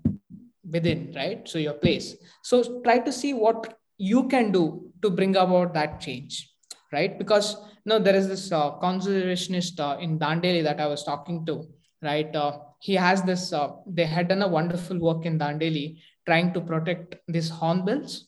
within, 0.68 1.12
right? 1.14 1.46
So 1.48 1.59
your 1.59 1.74
place. 1.74 2.16
So 2.42 2.81
try 2.83 2.98
to 3.00 3.12
see 3.12 3.35
what 3.35 3.79
you 3.98 4.29
can 4.29 4.50
do 4.50 4.90
to 5.03 5.11
bring 5.11 5.37
about 5.37 5.74
that 5.74 6.00
change, 6.00 6.50
right? 6.92 7.18
Because 7.18 7.57
know 7.84 7.98
there 7.98 8.14
is 8.14 8.28
this 8.28 8.52
uh, 8.52 8.72
conservationist 8.78 9.80
uh, 9.80 9.98
in 9.98 10.18
Dandeli 10.18 10.62
that 10.62 10.80
I 10.80 10.86
was 10.86 11.04
talking 11.04 11.44
to, 11.46 11.68
right? 12.02 12.34
Uh, 12.34 12.58
he 12.80 12.94
has 12.94 13.22
this. 13.22 13.52
Uh, 13.52 13.72
they 13.86 14.06
had 14.06 14.28
done 14.28 14.42
a 14.42 14.48
wonderful 14.48 14.98
work 14.98 15.26
in 15.26 15.38
Dandeli 15.38 15.98
trying 16.26 16.52
to 16.52 16.60
protect 16.60 17.16
these 17.28 17.50
hornbills 17.50 18.26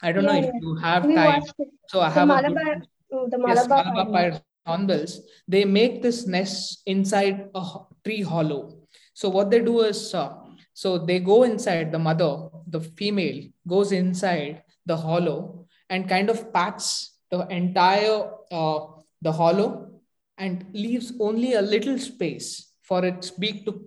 I 0.00 0.12
don't 0.12 0.24
yeah, 0.24 0.40
know 0.40 0.48
if 0.48 0.54
you 0.60 0.74
have 0.76 1.04
we 1.04 1.14
time. 1.14 1.42
So 1.88 2.00
I 2.00 2.10
have 2.10 2.28
Malabar, 2.28 2.82
good, 3.10 3.30
the 3.30 3.38
Malabar, 3.38 3.78
yes, 3.78 3.94
Malabar 3.94 4.40
hornbills. 4.66 5.20
They 5.48 5.64
make 5.64 6.02
this 6.02 6.26
nest 6.26 6.82
inside 6.86 7.48
a 7.54 7.64
tree 8.04 8.22
hollow. 8.22 8.86
So 9.14 9.28
what 9.28 9.50
they 9.50 9.60
do 9.60 9.80
is, 9.80 10.14
uh, 10.14 10.34
so 10.72 10.98
they 10.98 11.18
go 11.18 11.42
inside 11.42 11.90
the 11.90 11.98
mother, 11.98 12.48
the 12.68 12.80
female 12.80 13.48
goes 13.66 13.90
inside 13.90 14.62
the 14.86 14.96
hollow 14.96 15.66
and 15.90 16.08
kind 16.08 16.30
of 16.30 16.52
pats 16.52 17.17
the 17.30 17.46
entire 17.48 18.30
uh, 18.50 18.80
the 19.22 19.32
hollow 19.32 20.00
and 20.38 20.66
leaves 20.72 21.12
only 21.20 21.54
a 21.54 21.62
little 21.62 21.98
space 21.98 22.72
for 22.82 23.04
its 23.04 23.30
beak 23.30 23.64
to 23.66 23.82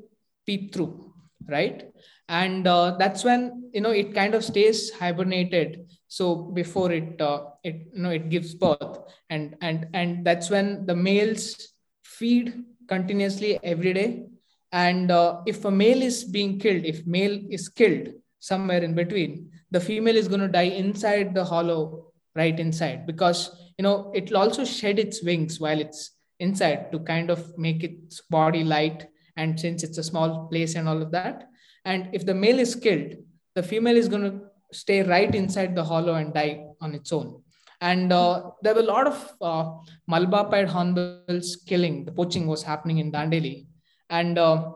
peep 0.46 0.74
through, 0.74 1.14
right? 1.48 1.92
And 2.28 2.68
uh, 2.68 2.98
that's 2.98 3.24
when 3.24 3.70
you 3.74 3.82
know 3.82 3.92
it 3.92 4.14
kind 4.14 4.36
of 4.36 4.44
stays 4.44 4.92
hibernated. 4.92 5.88
So 6.08 6.36
before 6.36 6.92
it 6.92 7.20
uh, 7.22 7.44
it 7.64 7.88
you 7.94 8.02
know 8.04 8.12
it 8.12 8.30
gives 8.30 8.54
birth. 8.54 8.98
And 9.30 9.56
and 9.62 9.88
and 9.94 10.26
that's 10.26 10.50
when 10.50 10.86
the 10.86 10.96
males 10.96 11.56
feed 12.04 12.64
continuously 12.88 13.60
every 13.64 13.94
day. 13.94 14.26
And 14.72 15.12
uh, 15.12 15.42
if 15.46 15.66
a 15.66 15.72
male 15.72 16.02
is 16.02 16.24
being 16.24 16.58
killed 16.58 16.86
if 16.86 17.06
male 17.06 17.42
is 17.50 17.68
killed 17.68 18.08
somewhere 18.40 18.82
in 18.82 18.96
between 18.96 19.52
the 19.72 19.80
female 19.80 20.16
is 20.16 20.28
going 20.28 20.42
to 20.42 20.48
die 20.48 20.74
inside 20.84 21.34
the 21.34 21.44
hollow 21.44 22.11
right 22.36 22.60
inside 22.60 23.06
because 23.06 23.50
you 23.78 23.84
know 23.84 24.12
it'll 24.16 24.38
also 24.38 24.64
shed 24.64 25.00
its 25.00 25.24
wings 25.24 25.60
while 25.60 25.80
it's 25.80 26.12
inside 26.40 26.92
to 26.92 27.00
kind 27.00 27.30
of 27.30 27.58
make 27.58 27.84
its 27.84 28.22
body 28.30 28.64
light 28.64 29.08
and 29.38 29.60
since 29.60 29.84
it's 29.84 29.98
a 29.98 30.04
small 30.04 30.48
place 30.48 30.76
and 30.76 30.88
all 30.88 31.02
of 31.02 31.12
that 31.12 31.48
and 31.86 32.10
if 32.14 32.26
the 32.26 32.34
male 32.34 32.60
is 32.60 32.76
killed 32.76 33.14
the 33.56 33.64
female 33.64 33.98
is 33.98 34.08
going 34.08 34.24
to 34.24 34.42
stay 34.72 35.04
right 35.04 35.34
inside 35.36 35.76
the 35.76 35.84
hollow 35.84 36.16
and 36.16 36.34
die 36.34 36.66
on 36.80 36.96
its 36.96 37.12
own. 37.12 37.42
And 37.82 38.14
uh, 38.14 38.52
there 38.62 38.76
were 38.76 38.82
a 38.82 38.84
lot 38.84 39.08
of 39.08 39.34
uh, 39.42 39.72
Malabar 40.08 40.50
pied 40.50 40.70
hornbills 40.70 41.58
killing. 41.68 42.06
The 42.06 42.12
poaching 42.12 42.48
was 42.48 42.62
happening 42.64 43.00
in 43.00 43.12
Dandeli. 43.12 43.66
And 44.10 44.38
uh, 44.38 44.74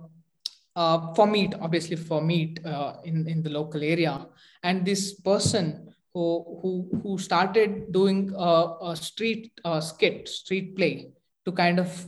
uh, 0.76 1.14
for 1.14 1.28
meat, 1.28 1.54
obviously 1.62 1.98
for 1.98 2.22
meat 2.22 2.60
uh, 2.66 2.94
in, 3.04 3.28
in 3.28 3.44
the 3.44 3.52
local 3.52 3.84
area. 3.84 4.28
And 4.64 4.84
this 4.86 5.14
person 5.14 5.94
who, 6.16 6.60
who, 6.62 7.02
who 7.04 7.18
started 7.18 7.92
doing 7.92 8.34
a, 8.36 8.74
a 8.82 8.96
street 8.96 9.52
skit, 9.82 10.30
street 10.30 10.76
play 10.76 11.10
to 11.44 11.52
kind 11.52 11.78
of 11.80 12.08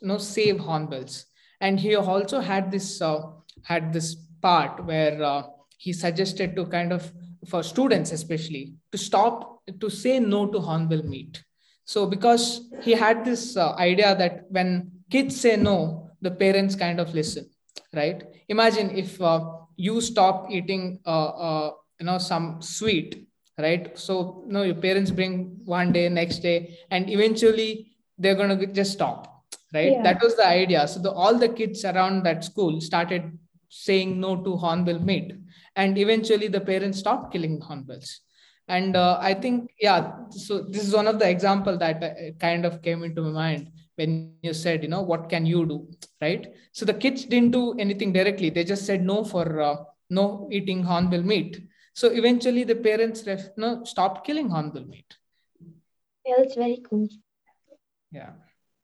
you 0.00 0.08
know, 0.08 0.18
save 0.18 0.58
hornbills. 0.58 1.24
And 1.60 1.80
he 1.80 1.96
also 1.96 2.40
had 2.40 2.70
this, 2.70 3.00
uh, 3.00 3.22
had 3.62 3.92
this 3.92 4.14
part 4.42 4.84
where 4.84 5.22
uh, 5.22 5.42
he 5.78 5.92
suggested 5.92 6.54
to 6.56 6.66
kind 6.66 6.92
of 6.92 7.10
for 7.46 7.62
students 7.62 8.12
especially 8.12 8.74
to 8.92 8.98
stop 8.98 9.60
to 9.80 9.88
say 9.88 10.18
no 10.18 10.46
to 10.46 10.58
hornbill 10.58 11.02
meat 11.02 11.42
so 11.84 12.06
because 12.06 12.70
he 12.82 12.92
had 12.92 13.24
this 13.24 13.56
uh, 13.56 13.74
idea 13.74 14.14
that 14.16 14.44
when 14.50 14.90
kids 15.10 15.40
say 15.40 15.56
no 15.56 16.10
the 16.22 16.30
parents 16.30 16.74
kind 16.74 16.98
of 16.98 17.14
listen 17.14 17.48
right 17.94 18.24
imagine 18.48 18.90
if 18.90 19.20
uh, 19.20 19.40
you 19.76 20.00
stop 20.00 20.50
eating 20.50 20.98
uh, 21.06 21.28
uh 21.48 21.70
you 22.00 22.06
know 22.06 22.18
some 22.18 22.60
sweet 22.60 23.25
right? 23.58 23.98
So 23.98 24.44
you 24.46 24.52
know 24.52 24.62
your 24.62 24.74
parents 24.74 25.10
bring 25.10 25.60
one 25.64 25.92
day 25.92 26.08
next 26.08 26.40
day 26.40 26.78
and 26.90 27.08
eventually 27.10 27.92
they're 28.18 28.34
going 28.34 28.58
to 28.58 28.66
just 28.66 28.92
stop 28.92 29.36
right? 29.74 29.92
Yeah. 29.92 30.02
that 30.02 30.22
was 30.22 30.36
the 30.36 30.46
idea. 30.46 30.86
So 30.88 31.00
the, 31.00 31.10
all 31.10 31.38
the 31.38 31.48
kids 31.48 31.84
around 31.84 32.22
that 32.24 32.44
school 32.44 32.80
started 32.80 33.38
saying 33.68 34.20
no 34.20 34.36
to 34.42 34.56
hornbill 34.56 35.00
meat 35.00 35.32
and 35.74 35.98
eventually 35.98 36.48
the 36.48 36.60
parents 36.60 36.98
stopped 36.98 37.32
killing 37.32 37.60
hornbills. 37.60 38.20
And 38.68 38.96
uh, 38.96 39.18
i 39.20 39.32
think 39.32 39.70
yeah 39.80 40.12
so 40.30 40.62
this 40.62 40.84
is 40.84 40.92
one 40.92 41.06
of 41.06 41.20
the 41.20 41.28
example 41.30 41.78
that 41.78 42.02
uh, 42.02 42.14
kind 42.40 42.64
of 42.64 42.82
came 42.82 43.04
into 43.04 43.22
my 43.22 43.30
mind 43.30 43.70
when 43.94 44.32
you 44.42 44.52
said 44.52 44.82
you 44.82 44.88
know 44.88 45.02
what 45.02 45.28
can 45.28 45.46
you 45.46 45.64
do 45.66 45.86
right? 46.20 46.52
So 46.72 46.84
the 46.84 46.94
kids 46.94 47.24
didn't 47.24 47.52
do 47.52 47.74
anything 47.78 48.12
directly. 48.12 48.50
They 48.50 48.64
just 48.64 48.86
said 48.86 49.04
no 49.04 49.22
for 49.22 49.60
uh, 49.60 49.76
no 50.10 50.48
eating 50.50 50.82
hornbill 50.82 51.22
meat 51.22 51.60
so 51.96 52.08
eventually 52.08 52.62
the 52.64 52.74
parents 52.76 53.26
ref, 53.26 53.44
no, 53.56 53.84
stopped 53.84 54.26
killing 54.26 54.50
hornbill 54.50 54.86
meat 54.86 55.16
yeah 56.26 56.34
that's 56.38 56.56
very 56.56 56.82
cool. 56.88 57.08
Yeah. 58.10 58.32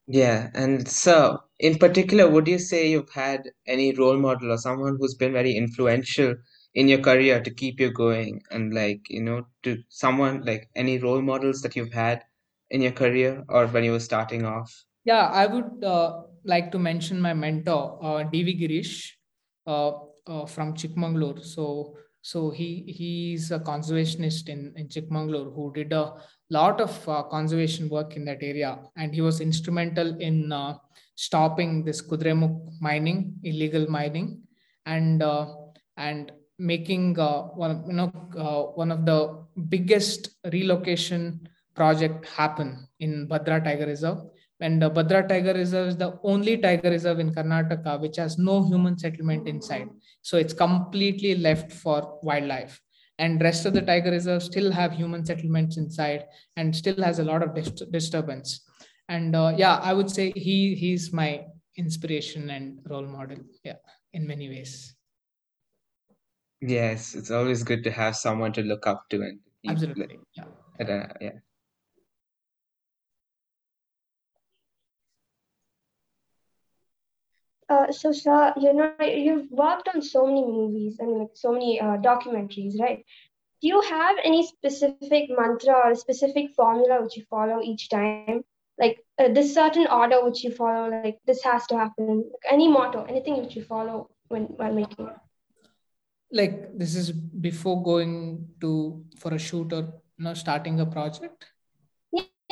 Yeah 0.06 0.50
and 0.54 0.88
so 0.88 1.40
in 1.58 1.78
particular 1.78 2.28
would 2.28 2.48
you 2.48 2.58
say 2.58 2.90
you've 2.90 3.12
had 3.12 3.50
any 3.66 3.94
role 3.94 4.18
model 4.18 4.52
or 4.52 4.58
someone 4.58 4.96
who's 4.98 5.14
been 5.14 5.32
very 5.32 5.56
influential 5.56 6.34
in 6.74 6.88
your 6.88 7.00
career 7.00 7.40
to 7.40 7.54
keep 7.54 7.78
you 7.80 7.90
going 7.92 8.42
and 8.50 8.74
like 8.74 9.00
you 9.08 9.22
know 9.22 9.46
to 9.62 9.78
someone 9.88 10.42
like 10.44 10.68
any 10.74 10.98
role 10.98 11.22
models 11.22 11.62
that 11.62 11.76
you've 11.76 11.92
had 11.92 12.24
in 12.70 12.80
your 12.82 12.92
career 12.92 13.44
or 13.48 13.66
when 13.66 13.84
you 13.84 13.92
were 13.92 14.00
starting 14.00 14.44
off? 14.44 14.72
Yeah 15.04 15.26
i 15.42 15.46
would 15.46 15.84
uh, 15.84 16.22
like 16.44 16.72
to 16.72 16.78
mention 16.78 17.20
my 17.20 17.34
mentor 17.34 17.98
uh, 18.02 18.24
dv 18.34 18.58
girish 18.60 18.94
uh, 19.66 19.92
uh, 20.26 20.46
from 20.46 20.74
chikmagalur 20.74 21.44
so 21.44 21.96
so 22.22 22.50
he 22.50 22.84
he's 22.98 23.50
a 23.50 23.58
conservationist 23.58 24.48
in 24.48 24.60
in 24.76 24.86
chikmagalur 24.94 25.46
who 25.54 25.72
did 25.78 25.92
a 25.92 26.04
lot 26.50 26.80
of 26.80 26.92
uh, 27.08 27.22
conservation 27.34 27.88
work 27.88 28.16
in 28.16 28.24
that 28.24 28.42
area 28.42 28.78
and 28.96 29.14
he 29.14 29.20
was 29.20 29.40
instrumental 29.40 30.08
in 30.28 30.52
uh, 30.52 30.74
stopping 31.14 31.84
this 31.84 32.00
kudremukh 32.10 32.56
mining 32.80 33.34
illegal 33.42 33.86
mining 33.96 34.28
and 34.86 35.22
uh, 35.22 35.46
and 35.96 36.32
making 36.58 37.18
uh, 37.18 37.42
one 37.64 37.84
you 37.88 37.96
know 38.00 38.10
uh, 38.44 38.62
one 38.82 38.92
of 38.96 39.04
the 39.10 39.18
biggest 39.68 40.30
relocation 40.52 41.48
project 41.74 42.26
happen 42.26 42.86
in 43.00 43.26
Bhadra 43.28 43.62
Tiger 43.64 43.86
Reserve. 43.86 44.18
And 44.60 44.80
the 44.80 44.90
Bhadra 44.90 45.28
Tiger 45.28 45.54
Reserve 45.54 45.88
is 45.88 45.96
the 45.96 46.18
only 46.22 46.56
tiger 46.56 46.90
reserve 46.90 47.18
in 47.18 47.34
Karnataka 47.34 48.00
which 48.00 48.16
has 48.16 48.38
no 48.38 48.64
human 48.64 48.96
settlement 48.96 49.48
inside. 49.48 49.88
So 50.22 50.36
it's 50.36 50.54
completely 50.54 51.34
left 51.34 51.72
for 51.72 52.18
wildlife. 52.22 52.80
And 53.18 53.40
rest 53.40 53.66
of 53.66 53.74
the 53.74 53.82
tiger 53.82 54.10
reserves 54.10 54.46
still 54.46 54.72
have 54.72 54.92
human 54.92 55.24
settlements 55.24 55.76
inside 55.76 56.24
and 56.56 56.74
still 56.74 57.00
has 57.02 57.18
a 57.18 57.24
lot 57.24 57.42
of 57.42 57.54
dist- 57.54 57.90
disturbance. 57.92 58.64
And 59.08 59.36
uh, 59.36 59.54
yeah, 59.56 59.76
I 59.76 59.92
would 59.92 60.10
say 60.10 60.32
he 60.34 60.74
he's 60.74 61.12
my 61.12 61.44
inspiration 61.76 62.50
and 62.50 62.80
role 62.88 63.06
model. 63.06 63.38
Yeah, 63.64 63.76
in 64.12 64.26
many 64.26 64.48
ways. 64.48 64.94
Yes, 66.60 67.14
it's 67.14 67.30
always 67.30 67.62
good 67.64 67.82
to 67.84 67.90
have 67.90 68.16
someone 68.16 68.52
to 68.54 68.62
look 68.62 68.86
up 68.86 69.08
to 69.10 69.22
and 69.22 69.40
absolutely, 69.68 70.20
yeah, 70.36 70.44
uh, 70.80 71.12
yeah. 71.20 71.38
Uh, 77.72 77.90
so, 77.90 78.12
sir, 78.12 78.52
you 78.56 78.72
know, 78.74 78.92
you've 79.00 79.50
worked 79.50 79.88
on 79.94 80.02
so 80.02 80.26
many 80.26 80.44
movies 80.44 80.96
and 80.98 81.18
like 81.18 81.34
so 81.34 81.52
many 81.52 81.80
uh, 81.80 81.96
documentaries, 82.08 82.78
right? 82.80 83.04
Do 83.60 83.68
you 83.68 83.80
have 83.80 84.16
any 84.24 84.46
specific 84.46 85.30
mantra 85.38 85.74
or 85.84 85.94
specific 85.94 86.50
formula 86.56 87.02
which 87.02 87.16
you 87.16 87.24
follow 87.30 87.60
each 87.62 87.88
time? 87.88 88.44
Like 88.78 88.98
uh, 89.18 89.28
this 89.28 89.54
certain 89.54 89.86
order 89.86 90.24
which 90.24 90.44
you 90.44 90.50
follow, 90.50 90.90
like 90.90 91.18
this 91.26 91.42
has 91.44 91.66
to 91.68 91.76
happen. 91.78 92.24
Like 92.32 92.52
any 92.52 92.68
motto, 92.68 93.04
anything 93.04 93.42
which 93.42 93.56
you 93.56 93.64
follow 93.64 94.10
when 94.28 94.44
while 94.60 94.74
making 94.74 95.06
it 95.06 95.16
like 96.32 96.76
this 96.76 96.94
is 96.96 97.12
before 97.12 97.82
going 97.82 98.48
to 98.60 99.04
for 99.18 99.34
a 99.34 99.38
shoot 99.38 99.72
or 99.72 99.82
you 100.18 100.24
know 100.24 100.34
starting 100.34 100.80
a 100.80 100.86
project 100.86 101.52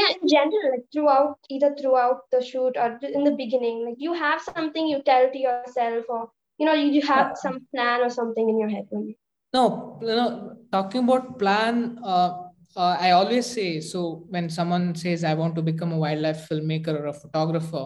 yeah 0.01 0.11
in 0.17 0.29
general 0.35 0.71
like 0.73 0.85
throughout 0.93 1.39
either 1.55 1.71
throughout 1.79 2.21
the 2.33 2.43
shoot 2.51 2.77
or 2.83 2.89
in 3.19 3.25
the 3.29 3.35
beginning 3.43 3.81
like 3.87 3.99
you 4.07 4.13
have 4.13 4.41
something 4.43 4.87
you 4.93 5.01
tell 5.11 5.31
to 5.33 5.39
yourself 5.39 6.05
or 6.09 6.31
you 6.59 6.67
know 6.67 6.75
you, 6.75 6.87
you 6.99 7.03
have 7.03 7.37
some 7.37 7.59
plan 7.75 8.01
or 8.07 8.11
something 8.11 8.49
in 8.49 8.59
your 8.59 8.69
head 8.69 8.87
when 8.91 9.09
you 9.09 9.15
no 9.53 9.99
you 10.03 10.17
know 10.21 10.57
talking 10.73 11.05
about 11.05 11.39
plan 11.39 11.99
uh, 12.05 12.31
uh, 12.77 12.97
i 13.07 13.11
always 13.11 13.47
say 13.59 13.81
so 13.81 14.25
when 14.29 14.49
someone 14.49 14.95
says 14.95 15.25
i 15.25 15.35
want 15.35 15.55
to 15.55 15.63
become 15.71 15.93
a 15.93 16.01
wildlife 16.07 16.49
filmmaker 16.49 16.95
or 17.01 17.07
a 17.07 17.19
photographer 17.23 17.85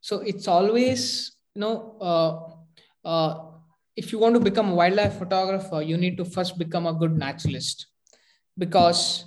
so 0.00 0.20
it's 0.20 0.48
always 0.48 1.36
you 1.54 1.60
know 1.60 1.76
uh, 2.00 2.32
uh 3.08 3.50
if 3.96 4.12
you 4.12 4.18
want 4.18 4.34
to 4.34 4.40
become 4.40 4.70
a 4.70 4.74
wildlife 4.74 5.18
photographer, 5.18 5.82
you 5.82 5.96
need 5.96 6.16
to 6.16 6.24
first 6.24 6.58
become 6.58 6.86
a 6.86 6.94
good 6.94 7.16
naturalist. 7.16 7.86
Because 8.56 9.24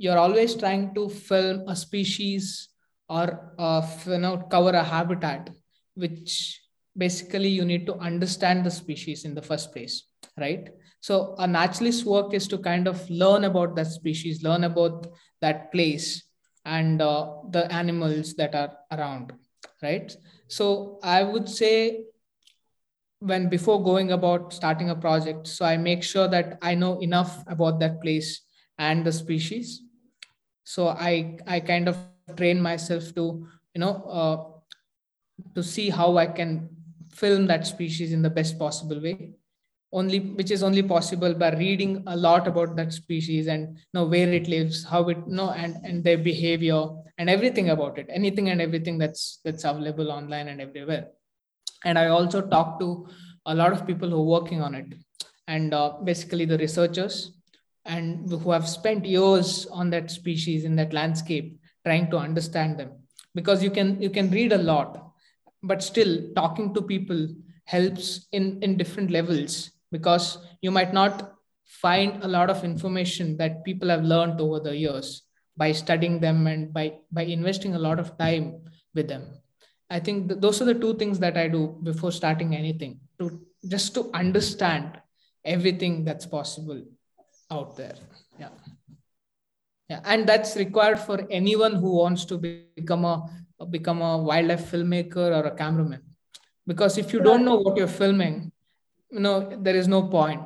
you're 0.00 0.18
always 0.18 0.54
trying 0.54 0.94
to 0.94 1.08
film 1.10 1.68
a 1.68 1.76
species 1.76 2.70
or 3.10 3.52
uh, 3.58 3.86
you 4.06 4.18
know 4.18 4.38
cover 4.54 4.70
a 4.70 4.82
habitat 4.82 5.50
which 5.94 6.58
basically 6.96 7.50
you 7.50 7.66
need 7.66 7.84
to 7.86 7.94
understand 7.96 8.64
the 8.64 8.70
species 8.70 9.26
in 9.26 9.34
the 9.34 9.42
first 9.42 9.72
place 9.72 10.04
right? 10.38 10.70
So 11.00 11.34
a 11.38 11.46
naturalist 11.46 12.04
work 12.06 12.32
is 12.34 12.48
to 12.48 12.58
kind 12.58 12.88
of 12.88 13.08
learn 13.10 13.44
about 13.44 13.76
that 13.76 13.88
species 13.88 14.42
learn 14.42 14.64
about 14.64 15.06
that 15.42 15.70
place 15.70 16.24
and 16.64 17.02
uh, 17.02 17.32
the 17.50 17.70
animals 17.72 18.34
that 18.34 18.54
are 18.54 18.72
around 18.92 19.34
right? 19.82 20.16
So 20.48 20.98
i 21.02 21.22
would 21.22 21.48
say 21.48 22.04
when 23.18 23.50
before 23.50 23.82
going 23.84 24.12
about 24.12 24.54
starting 24.54 24.88
a 24.88 24.94
project 24.94 25.46
so 25.46 25.64
i 25.66 25.76
make 25.76 26.02
sure 26.02 26.26
that 26.26 26.58
i 26.62 26.74
know 26.74 26.98
enough 27.00 27.44
about 27.46 27.78
that 27.80 28.00
place 28.00 28.40
and 28.78 29.04
the 29.04 29.12
species 29.12 29.82
so 30.72 30.88
i 31.10 31.14
i 31.46 31.60
kind 31.72 31.88
of 31.92 31.96
train 32.40 32.60
myself 32.70 33.14
to 33.18 33.24
you 33.74 33.80
know 33.84 33.94
uh, 34.18 34.36
to 35.54 35.62
see 35.62 35.88
how 36.00 36.10
i 36.24 36.26
can 36.38 36.52
film 37.12 37.46
that 37.46 37.66
species 37.66 38.12
in 38.12 38.22
the 38.22 38.30
best 38.30 38.58
possible 38.58 39.00
way. 39.00 39.32
Only 39.92 40.20
which 40.20 40.52
is 40.52 40.62
only 40.62 40.82
possible 40.82 41.34
by 41.34 41.50
reading 41.56 42.04
a 42.06 42.16
lot 42.16 42.46
about 42.46 42.76
that 42.76 42.92
species 42.92 43.48
and 43.48 43.78
know 43.92 44.04
where 44.06 44.32
it 44.32 44.46
lives 44.46 44.84
how 44.84 45.08
it 45.08 45.18
you 45.26 45.34
know 45.34 45.50
and 45.50 45.84
and 45.84 46.04
their 46.04 46.18
behavior 46.18 46.82
and 47.18 47.28
everything 47.28 47.70
about 47.70 47.98
it. 47.98 48.06
Anything 48.08 48.50
and 48.50 48.62
everything 48.62 48.98
that's 48.98 49.40
that's 49.44 49.64
available 49.64 50.12
online 50.12 50.48
and 50.48 50.60
everywhere. 50.60 51.08
And 51.84 51.98
i 51.98 52.06
also 52.06 52.40
talk 52.54 52.78
to 52.78 53.08
a 53.46 53.54
lot 53.54 53.72
of 53.72 53.86
people 53.86 54.08
who 54.10 54.20
are 54.22 54.40
working 54.40 54.62
on 54.62 54.76
it. 54.76 54.94
And 55.48 55.74
uh, 55.74 55.94
basically 56.04 56.44
the 56.44 56.58
researchers 56.58 57.32
and 57.84 58.30
who 58.30 58.50
have 58.50 58.68
spent 58.68 59.04
years 59.04 59.66
on 59.66 59.90
that 59.90 60.10
species 60.10 60.64
in 60.64 60.76
that 60.76 60.92
landscape 60.92 61.58
trying 61.84 62.10
to 62.10 62.18
understand 62.18 62.78
them. 62.78 62.92
Because 63.34 63.62
you 63.62 63.70
can 63.70 64.00
you 64.02 64.10
can 64.10 64.30
read 64.30 64.52
a 64.52 64.58
lot 64.58 65.10
but 65.62 65.82
still 65.82 66.32
talking 66.34 66.72
to 66.74 66.82
people 66.82 67.28
helps 67.64 68.26
in 68.32 68.62
in 68.62 68.76
different 68.76 69.10
levels. 69.10 69.70
Because 69.92 70.38
you 70.62 70.70
might 70.70 70.92
not 70.92 71.34
find 71.64 72.22
a 72.22 72.28
lot 72.28 72.50
of 72.50 72.64
information 72.64 73.36
that 73.36 73.64
people 73.64 73.88
have 73.88 74.04
learned 74.04 74.40
over 74.40 74.60
the 74.60 74.76
years 74.76 75.22
by 75.56 75.72
studying 75.72 76.20
them 76.20 76.46
and 76.46 76.72
by 76.72 76.98
by 77.12 77.22
investing 77.22 77.74
a 77.74 77.78
lot 77.78 77.98
of 77.98 78.16
time 78.18 78.60
with 78.94 79.08
them. 79.08 79.24
I 79.90 79.98
think 79.98 80.28
th- 80.28 80.40
those 80.40 80.62
are 80.62 80.64
the 80.64 80.74
two 80.74 80.94
things 80.94 81.18
that 81.18 81.36
I 81.36 81.48
do 81.48 81.78
before 81.82 82.12
starting 82.12 82.54
anything 82.54 83.00
to 83.18 83.40
just 83.68 83.94
to 83.94 84.10
understand 84.14 85.00
everything 85.44 86.04
that's 86.04 86.26
possible 86.26 86.82
out 87.50 87.76
there. 87.76 87.96
Yeah. 88.38 88.48
Yeah. 89.88 90.00
And 90.04 90.26
that's 90.26 90.56
required 90.56 90.98
for 90.98 91.26
anyone 91.30 91.74
who 91.74 91.96
wants 91.96 92.24
to 92.26 92.38
become 92.38 93.04
a 93.04 93.28
become 93.70 94.00
a 94.00 94.18
wildlife 94.18 94.70
filmmaker 94.70 95.28
or 95.38 95.46
a 95.46 95.54
cameraman. 95.54 96.02
Because 96.66 96.96
if 96.98 97.12
you 97.12 97.20
don't 97.20 97.44
know 97.44 97.56
what 97.56 97.76
you're 97.76 97.88
filming, 97.88 98.52
you 99.10 99.20
know, 99.20 99.56
there 99.60 99.76
is 99.76 99.88
no 99.88 100.04
point, 100.04 100.42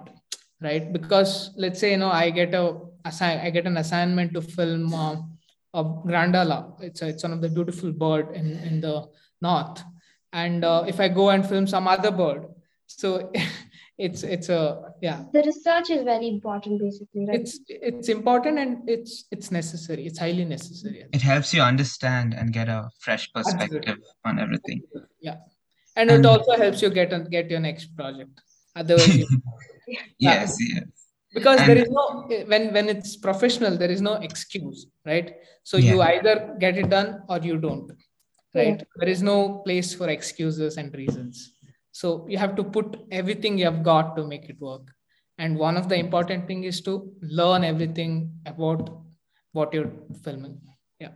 right? 0.61 0.93
Because 0.93 1.51
let's 1.57 1.79
say, 1.79 1.93
you 1.93 1.99
know, 1.99 2.11
I 2.11 2.31
get 2.31 2.55
a 2.55 2.81
assign 3.05 3.39
I 3.39 3.51
get 3.51 3.67
an 3.67 3.77
assignment 3.77 4.33
to 4.35 4.41
film 4.41 4.95
uh, 4.95 5.17
a 5.75 5.85
grandala. 5.85 6.81
It's 6.81 7.03
a, 7.03 7.09
it's 7.09 7.23
one 7.23 7.33
of 7.33 7.41
the 7.41 7.51
beautiful 7.51 7.93
bird 7.93 8.35
in, 8.35 8.59
in 8.59 8.81
the 8.81 9.07
north 9.41 9.85
and 10.33 10.65
uh, 10.65 10.85
if 10.93 11.01
i 11.01 11.09
go 11.09 11.31
and 11.31 11.49
film 11.49 11.67
some 11.67 11.87
other 11.95 12.11
bird 12.11 12.47
so 12.87 13.09
it's 14.07 14.23
it's 14.23 14.49
a 14.49 14.61
yeah. 15.07 15.19
The 15.37 15.43
research 15.49 15.91
is 15.95 16.03
very 16.13 16.29
important 16.35 16.81
basically 16.81 17.25
right? 17.29 17.41
It's 17.41 17.55
it's 17.69 18.09
important 18.09 18.59
and 18.63 18.89
it's 18.95 19.15
it's 19.35 19.51
necessary. 19.61 20.07
It's 20.11 20.21
highly 20.25 20.47
necessary. 20.57 21.05
It 21.19 21.23
helps 21.31 21.53
you 21.57 21.63
understand 21.73 22.29
and 22.39 22.53
get 22.59 22.69
a 22.77 22.81
fresh 23.07 23.25
perspective 23.37 23.83
Absolutely. 23.87 24.31
on 24.31 24.39
everything. 24.45 24.81
yeah. 25.21 25.37
And 25.97 26.11
it 26.11 26.27
also 26.33 26.53
helps 26.63 26.81
you 26.85 26.91
get 27.01 27.13
on 27.17 27.27
get 27.37 27.51
your 27.51 27.61
next 27.69 27.95
project. 27.99 28.41
Otherwise 28.75 29.17
you, 29.19 29.27
Yes, 30.29 30.57
yes. 30.73 30.87
because 31.35 31.61
And- 31.61 31.69
there 31.71 31.81
is 31.85 31.91
no 31.99 32.07
when 32.55 32.73
when 32.79 32.89
it's 32.95 33.13
professional 33.29 33.77
there 33.85 33.93
is 33.99 34.03
no 34.11 34.15
excuse 34.31 34.87
right? 35.13 35.29
So 35.71 35.77
you 35.91 36.01
either 36.13 36.35
get 36.65 36.79
it 36.85 36.89
done 36.97 37.11
or 37.29 37.39
you 37.51 37.59
don't 37.69 37.93
right? 38.59 38.83
There 39.01 39.13
is 39.19 39.23
no 39.35 39.39
place 39.69 39.95
for 40.01 40.09
excuses 40.19 40.77
and 40.81 40.95
reasons. 41.05 41.45
So 42.03 42.27
you 42.33 42.39
have 42.39 42.55
to 42.59 42.65
put 42.77 42.97
everything 43.23 43.57
you 43.63 43.67
have 43.73 43.83
got 43.95 44.17
to 44.17 44.27
make 44.35 44.47
it 44.53 44.61
work 44.71 44.94
and 45.39 45.59
one 45.59 45.77
of 45.77 45.89
the 45.89 45.97
important 45.97 46.47
thing 46.47 46.65
is 46.65 46.81
to 46.81 47.13
learn 47.23 47.65
everything 47.65 48.33
about 48.47 48.91
what 49.53 49.73
you're 49.73 49.93
filming 50.23 50.61
yeah 51.01 51.11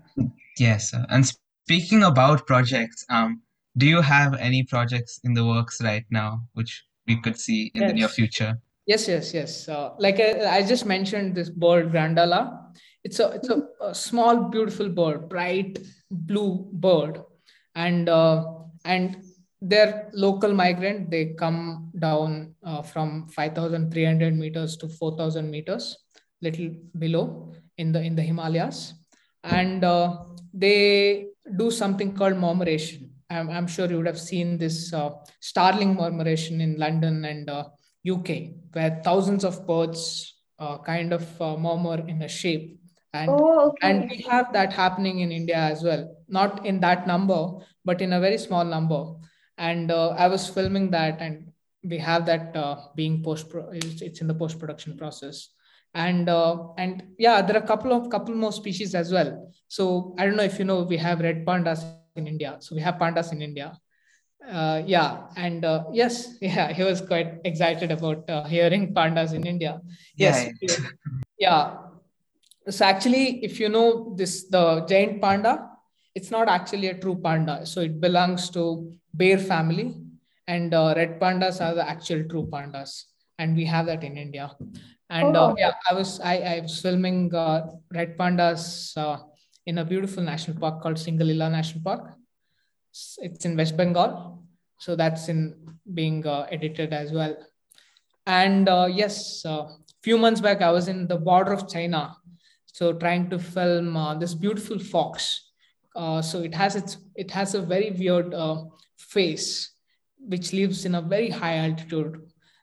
Yes. 0.58 0.92
And 1.08 1.26
speaking 1.64 2.02
about 2.02 2.46
projects, 2.46 3.04
um, 3.08 3.42
do 3.76 3.86
you 3.86 4.00
have 4.00 4.34
any 4.34 4.64
projects 4.64 5.20
in 5.24 5.34
the 5.34 5.46
works 5.46 5.80
right 5.82 6.04
now 6.10 6.42
which 6.54 6.84
we 7.06 7.20
could 7.20 7.38
see 7.38 7.70
in 7.74 7.86
the 7.86 7.92
near 7.92 8.08
future? 8.08 8.58
Yes, 8.86 9.06
yes, 9.06 9.34
yes. 9.34 9.68
Uh, 9.68 9.90
like 9.98 10.18
I, 10.18 10.58
I 10.58 10.62
just 10.62 10.86
mentioned, 10.86 11.34
this 11.34 11.50
bird 11.50 11.92
Grandala. 11.92 12.64
It's 13.04 13.20
a 13.20 13.28
it's 13.30 13.48
a, 13.48 13.62
a 13.80 13.94
small, 13.94 14.48
beautiful 14.50 14.88
bird, 14.88 15.28
bright 15.28 15.78
blue 16.10 16.68
bird, 16.72 17.22
and 17.74 18.08
uh, 18.08 18.44
and 18.84 19.22
they're 19.60 20.10
local 20.12 20.54
migrant. 20.54 21.10
They 21.10 21.34
come 21.38 21.90
down 21.98 22.54
uh, 22.64 22.82
from 22.82 23.28
five 23.28 23.54
thousand 23.54 23.92
three 23.92 24.04
hundred 24.04 24.36
meters 24.36 24.76
to 24.78 24.88
four 24.88 25.16
thousand 25.16 25.50
meters, 25.50 25.96
little 26.40 26.70
below 26.98 27.52
in 27.76 27.92
the 27.92 28.02
in 28.02 28.14
the 28.14 28.22
Himalayas, 28.22 28.94
and 29.44 29.84
uh, 29.84 30.18
they 30.54 31.26
do 31.56 31.70
something 31.70 32.14
called 32.14 32.36
murmuration. 32.36 33.10
I'm, 33.30 33.50
I'm 33.50 33.66
sure 33.66 33.88
you 33.88 33.98
would 33.98 34.06
have 34.06 34.20
seen 34.20 34.56
this 34.58 34.92
uh, 34.92 35.10
starling 35.40 35.94
murmuration 35.94 36.60
in 36.60 36.78
London 36.78 37.24
and 37.24 37.50
uh, 37.50 37.64
UK, 38.08 38.52
where 38.72 39.00
thousands 39.04 39.44
of 39.44 39.66
birds 39.66 40.34
uh, 40.58 40.78
kind 40.78 41.12
of 41.12 41.42
uh, 41.42 41.56
murmur 41.56 42.04
in 42.06 42.22
a 42.22 42.28
shape. 42.28 42.80
And, 43.14 43.30
oh 43.30 43.68
okay 43.68 43.90
and 43.90 44.10
we 44.10 44.18
have 44.28 44.52
that 44.52 44.72
happening 44.72 45.20
in 45.20 45.32
India 45.32 45.56
as 45.56 45.82
well. 45.82 46.14
Not 46.28 46.66
in 46.66 46.80
that 46.80 47.06
number, 47.06 47.54
but 47.84 48.00
in 48.00 48.12
a 48.12 48.20
very 48.20 48.38
small 48.38 48.64
number. 48.64 49.14
And 49.58 49.90
uh, 49.90 50.10
I 50.10 50.28
was 50.28 50.48
filming 50.48 50.90
that, 50.92 51.20
and 51.20 51.52
we 51.84 51.98
have 51.98 52.26
that 52.26 52.56
uh, 52.56 52.76
being 52.94 53.22
post. 53.22 53.46
It's, 53.72 54.02
it's 54.02 54.20
in 54.20 54.28
the 54.28 54.34
post 54.34 54.58
production 54.58 54.96
process. 54.96 55.48
And 55.94 56.28
uh, 56.28 56.68
and 56.76 57.02
yeah, 57.18 57.42
there 57.42 57.56
are 57.56 57.64
a 57.64 57.66
couple 57.66 57.92
of 57.92 58.08
couple 58.10 58.34
more 58.34 58.52
species 58.52 58.94
as 58.94 59.12
well. 59.12 59.52
So 59.68 60.14
I 60.18 60.24
don't 60.26 60.36
know 60.36 60.44
if 60.44 60.58
you 60.58 60.64
know, 60.64 60.82
we 60.82 60.96
have 60.96 61.20
red 61.20 61.44
pandas 61.44 61.84
in 62.14 62.26
India. 62.26 62.56
So 62.60 62.74
we 62.76 62.82
have 62.82 62.94
pandas 62.94 63.32
in 63.32 63.42
India 63.42 63.78
uh, 64.46 64.82
yeah 64.86 65.26
and 65.36 65.64
uh, 65.64 65.84
yes 65.92 66.36
yeah 66.40 66.72
he 66.72 66.82
was 66.82 67.00
quite 67.00 67.40
excited 67.44 67.90
about 67.90 68.28
uh, 68.30 68.44
hearing 68.44 68.94
pandas 68.94 69.32
in 69.32 69.44
india 69.46 69.80
yes 70.16 70.46
Yeah. 70.60 70.76
yeah 71.38 71.76
so 72.68 72.84
actually 72.84 73.44
if 73.44 73.60
you 73.60 73.68
know 73.68 74.14
this 74.16 74.48
the 74.54 74.84
giant 74.88 75.20
panda 75.20 75.52
it's 76.18 76.30
not 76.36 76.48
actually 76.56 76.88
a 76.92 76.98
true 77.02 77.16
panda 77.26 77.54
so 77.72 77.80
it 77.88 77.96
belongs 78.06 78.44
to 78.56 78.62
bear 79.22 79.38
family 79.52 79.86
and 80.54 80.74
uh, 80.80 80.92
red 81.00 81.12
pandas 81.22 81.60
are 81.66 81.74
the 81.80 81.86
actual 81.94 82.22
true 82.30 82.46
pandas 82.54 82.92
and 83.38 83.56
we 83.60 83.64
have 83.74 83.86
that 83.90 84.02
in 84.08 84.16
india 84.26 84.46
and 85.18 85.36
uh, 85.36 85.48
Oh. 85.48 85.56
yeah 85.64 85.74
i 85.90 85.94
was 86.00 86.12
i, 86.32 86.36
I 86.54 86.60
was 86.66 86.76
filming 86.86 87.20
uh, 87.44 87.58
red 87.98 88.16
pandas 88.20 88.62
uh, 89.04 89.16
in 89.70 89.78
a 89.78 89.84
beautiful 89.92 90.22
national 90.32 90.56
park 90.64 90.76
called 90.82 90.98
singalila 91.06 91.48
national 91.58 91.82
park 91.90 92.04
it's- 93.24 93.44
in 93.44 93.56
West 93.56 93.76
Bengal. 93.76 94.10
So 94.80 94.96
that's 94.96 95.28
in 95.28 95.40
being 95.94 96.26
uh, 96.26 96.46
edited 96.50 96.92
as 96.92 97.12
well. 97.12 97.36
And 98.26 98.68
uh, 98.68 98.88
yes, 98.90 99.44
a 99.44 99.66
few 100.02 100.18
months 100.18 100.40
back, 100.40 100.62
I 100.62 100.70
was 100.70 100.88
in 100.88 101.06
the 101.06 101.16
border 101.16 101.52
of 101.52 101.68
China. 101.68 102.16
So 102.66 102.92
trying 102.92 103.28
to 103.30 103.38
film 103.38 103.96
uh, 103.96 104.14
this 104.14 104.34
beautiful 104.34 104.78
fox. 104.78 105.47
Uh, 105.96 106.22
so 106.22 106.40
it 106.42 106.54
has 106.54 106.76
its 106.76 106.98
it 107.14 107.30
has 107.30 107.54
a 107.54 107.62
very 107.62 107.90
weird 107.90 108.34
uh, 108.34 108.64
face, 108.96 109.72
which 110.18 110.52
lives 110.52 110.84
in 110.84 110.94
a 110.94 111.02
very 111.02 111.30
high 111.30 111.56
altitude. 111.56 112.20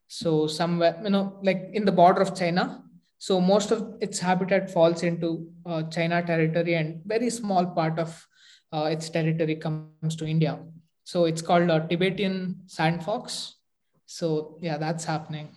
So 0.07 0.47
somewhere, 0.47 0.99
you 1.03 1.09
know, 1.09 1.39
like 1.43 1.69
in 1.73 1.85
the 1.85 1.91
border 1.91 2.21
of 2.21 2.35
China. 2.35 2.83
So 3.17 3.41
most 3.41 3.71
of 3.71 3.95
its 4.01 4.19
habitat 4.19 4.69
falls 4.69 5.01
into 5.01 5.47
uh, 5.65 5.83
China 5.83 6.21
territory, 6.23 6.75
and 6.75 7.01
very 7.05 7.29
small 7.29 7.65
part 7.65 7.97
of 7.97 8.27
uh, 8.71 8.83
its 8.83 9.09
territory 9.09 9.55
comes 9.55 10.15
to 10.17 10.25
India. 10.25 10.59
So 11.03 11.25
it's 11.25 11.41
called 11.41 11.69
a 11.69 11.87
Tibetan 11.87 12.61
sand 12.67 13.03
fox. 13.03 13.55
So 14.05 14.57
yeah, 14.61 14.77
that's 14.77 15.05
happening. 15.05 15.49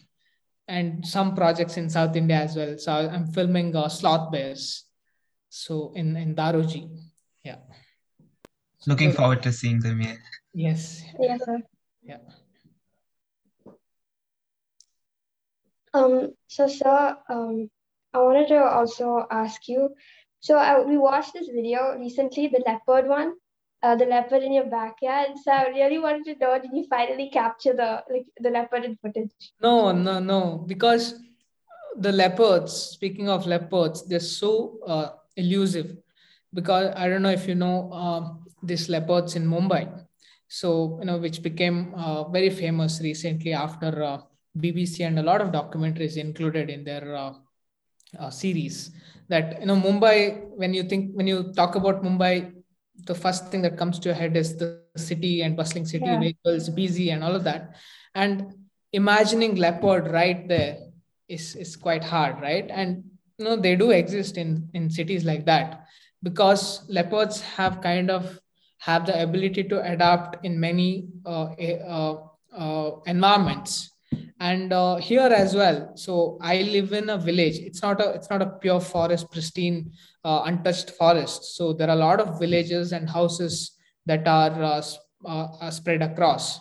And 0.67 1.07
some 1.07 1.35
projects 1.35 1.77
in 1.77 1.89
South 1.91 2.17
India 2.17 2.37
as 2.37 2.57
well. 2.57 2.77
So 2.79 2.93
I'm 2.93 3.27
filming 3.27 3.75
uh, 3.75 3.89
sloth 3.89 4.31
bears. 4.31 4.85
So 5.49 5.93
in, 5.95 6.17
in 6.17 6.35
Daroji. 6.35 7.08
Yeah. 7.45 7.59
So 8.79 8.91
Looking 8.91 9.09
those- 9.09 9.17
forward 9.17 9.43
to 9.43 9.53
seeing 9.53 9.81
them. 9.81 10.01
Yeah. 10.01 10.17
Yes. 10.55 11.03
yes 11.21 11.41
Yeah. 12.03 12.19
Um, 15.95 16.35
so, 16.49 16.69
sir, 16.69 17.17
um, 17.29 17.71
I 18.13 18.19
wanted 18.19 18.49
to 18.49 18.59
also 18.63 19.27
ask 19.31 19.69
you. 19.69 19.95
So, 20.41 20.57
I, 20.57 20.81
we 20.81 20.99
watched 20.99 21.33
this 21.33 21.49
video 21.49 21.97
recently, 21.99 22.49
the 22.49 22.63
leopard 22.67 23.09
one, 23.09 23.35
uh, 23.83 23.97
the 23.97 24.05
leopard 24.05 24.43
in 24.43 24.53
your 24.53 24.67
backyard. 24.67 25.31
So, 25.43 25.51
I 25.51 25.69
really 25.69 25.99
wanted 25.99 26.25
to 26.25 26.39
know, 26.39 26.59
did 26.61 26.73
you 26.73 26.87
finally 26.89 27.31
capture 27.31 27.73
the 27.73 28.05
like 28.11 28.27
the 28.39 28.51
leopard 28.51 28.85
in 28.85 28.97
footage? 28.97 29.31
No, 29.63 29.93
no, 29.93 30.19
no. 30.21 30.65
Because 30.67 31.15
the 31.97 32.13
leopards, 32.13 32.73
speaking 32.73 33.29
of 33.29 33.47
leopards, 33.47 34.07
they're 34.07 34.21
so 34.21 34.79
uh, 34.87 35.11
elusive. 35.37 35.97
Because 36.53 36.93
I 36.97 37.09
don't 37.09 37.23
know 37.23 37.31
if 37.31 37.47
you 37.47 37.55
know 37.55 37.93
um, 37.93 38.45
these 38.63 38.89
leopards 38.89 39.37
in 39.37 39.47
Mumbai. 39.47 40.05
So, 40.49 40.97
you 41.01 41.07
know, 41.07 41.19
which 41.19 41.43
became 41.43 41.95
uh, 41.95 42.25
very 42.29 42.49
famous 42.51 43.01
recently 43.03 43.53
after 43.53 44.03
uh, 44.03 44.19
BBC 44.59 45.07
and 45.07 45.19
a 45.19 45.23
lot 45.23 45.41
of 45.43 45.49
documentaries 45.53 46.17
included 46.17 46.71
in 46.71 46.85
their 46.85 47.15
uh, 47.15 47.33
uh, 48.19 48.31
series. 48.31 48.91
That, 49.29 49.61
you 49.61 49.67
know, 49.67 49.77
Mumbai, 49.77 50.49
when 50.57 50.73
you 50.73 50.85
think, 50.85 51.13
when 51.13 51.27
you 51.27 51.53
talk 51.53 51.75
about 51.75 52.03
Mumbai, 52.03 52.53
the 53.07 53.15
first 53.15 53.49
thing 53.49 53.61
that 53.63 53.77
comes 53.77 53.99
to 54.01 54.09
your 54.09 54.17
head 54.17 54.37
is 54.37 54.57
the 54.57 54.81
city 54.97 55.43
and 55.43 55.55
bustling 55.57 55.85
city, 55.87 56.07
Yeah. 56.07 56.19
vehicles, 56.19 56.71
busy, 56.71 57.11
and 57.11 57.23
all 57.23 57.37
of 57.37 57.45
that. 57.45 57.77
And 58.15 58.55
imagining 58.93 59.57
leopard 59.57 60.11
right 60.11 60.49
there 60.49 60.79
is, 61.29 61.55
is 61.57 61.77
quite 61.77 62.03
hard, 62.03 62.41
right? 62.41 62.67
And 62.71 63.05
you 63.39 63.45
know 63.45 63.55
they 63.55 63.77
do 63.77 63.91
exist 63.93 64.37
in 64.37 64.69
in 64.75 64.91
cities 64.91 65.25
like 65.25 65.45
that 65.47 65.87
because 66.23 66.89
leopards 66.89 67.41
have 67.41 67.81
kind 67.81 68.11
of 68.11 68.41
have 68.79 69.07
the 69.07 69.23
ability 69.23 69.65
to 69.65 69.83
adapt 69.93 70.45
in 70.45 70.59
many 70.59 71.09
uh, 71.27 71.49
uh, 71.53 72.17
uh, 72.57 72.91
environments. 73.07 73.91
And 74.41 74.73
uh, 74.73 74.97
here 74.97 75.33
as 75.35 75.53
well 75.55 75.93
so 75.97 76.39
i 76.41 76.63
live 76.63 76.93
in 76.93 77.11
a 77.11 77.19
village. 77.19 77.59
It's 77.59 77.83
not 77.83 78.01
a 78.01 78.11
it's 78.13 78.31
not 78.31 78.41
a 78.41 78.47
pure 78.47 78.81
forest 78.81 79.31
pristine 79.33 79.93
uh, 80.25 80.43
untouched 80.47 80.91
forest. 80.91 81.57
So 81.57 81.73
there 81.73 81.89
are 81.89 81.97
a 81.97 82.05
lot 82.07 82.21
of 82.21 82.39
villages 82.39 82.93
and 82.93 83.11
houses 83.11 83.73
that 84.07 84.27
are, 84.27 84.63
uh, 84.63 84.83
are 85.61 85.71
spread 85.73 86.03
across. 86.03 86.61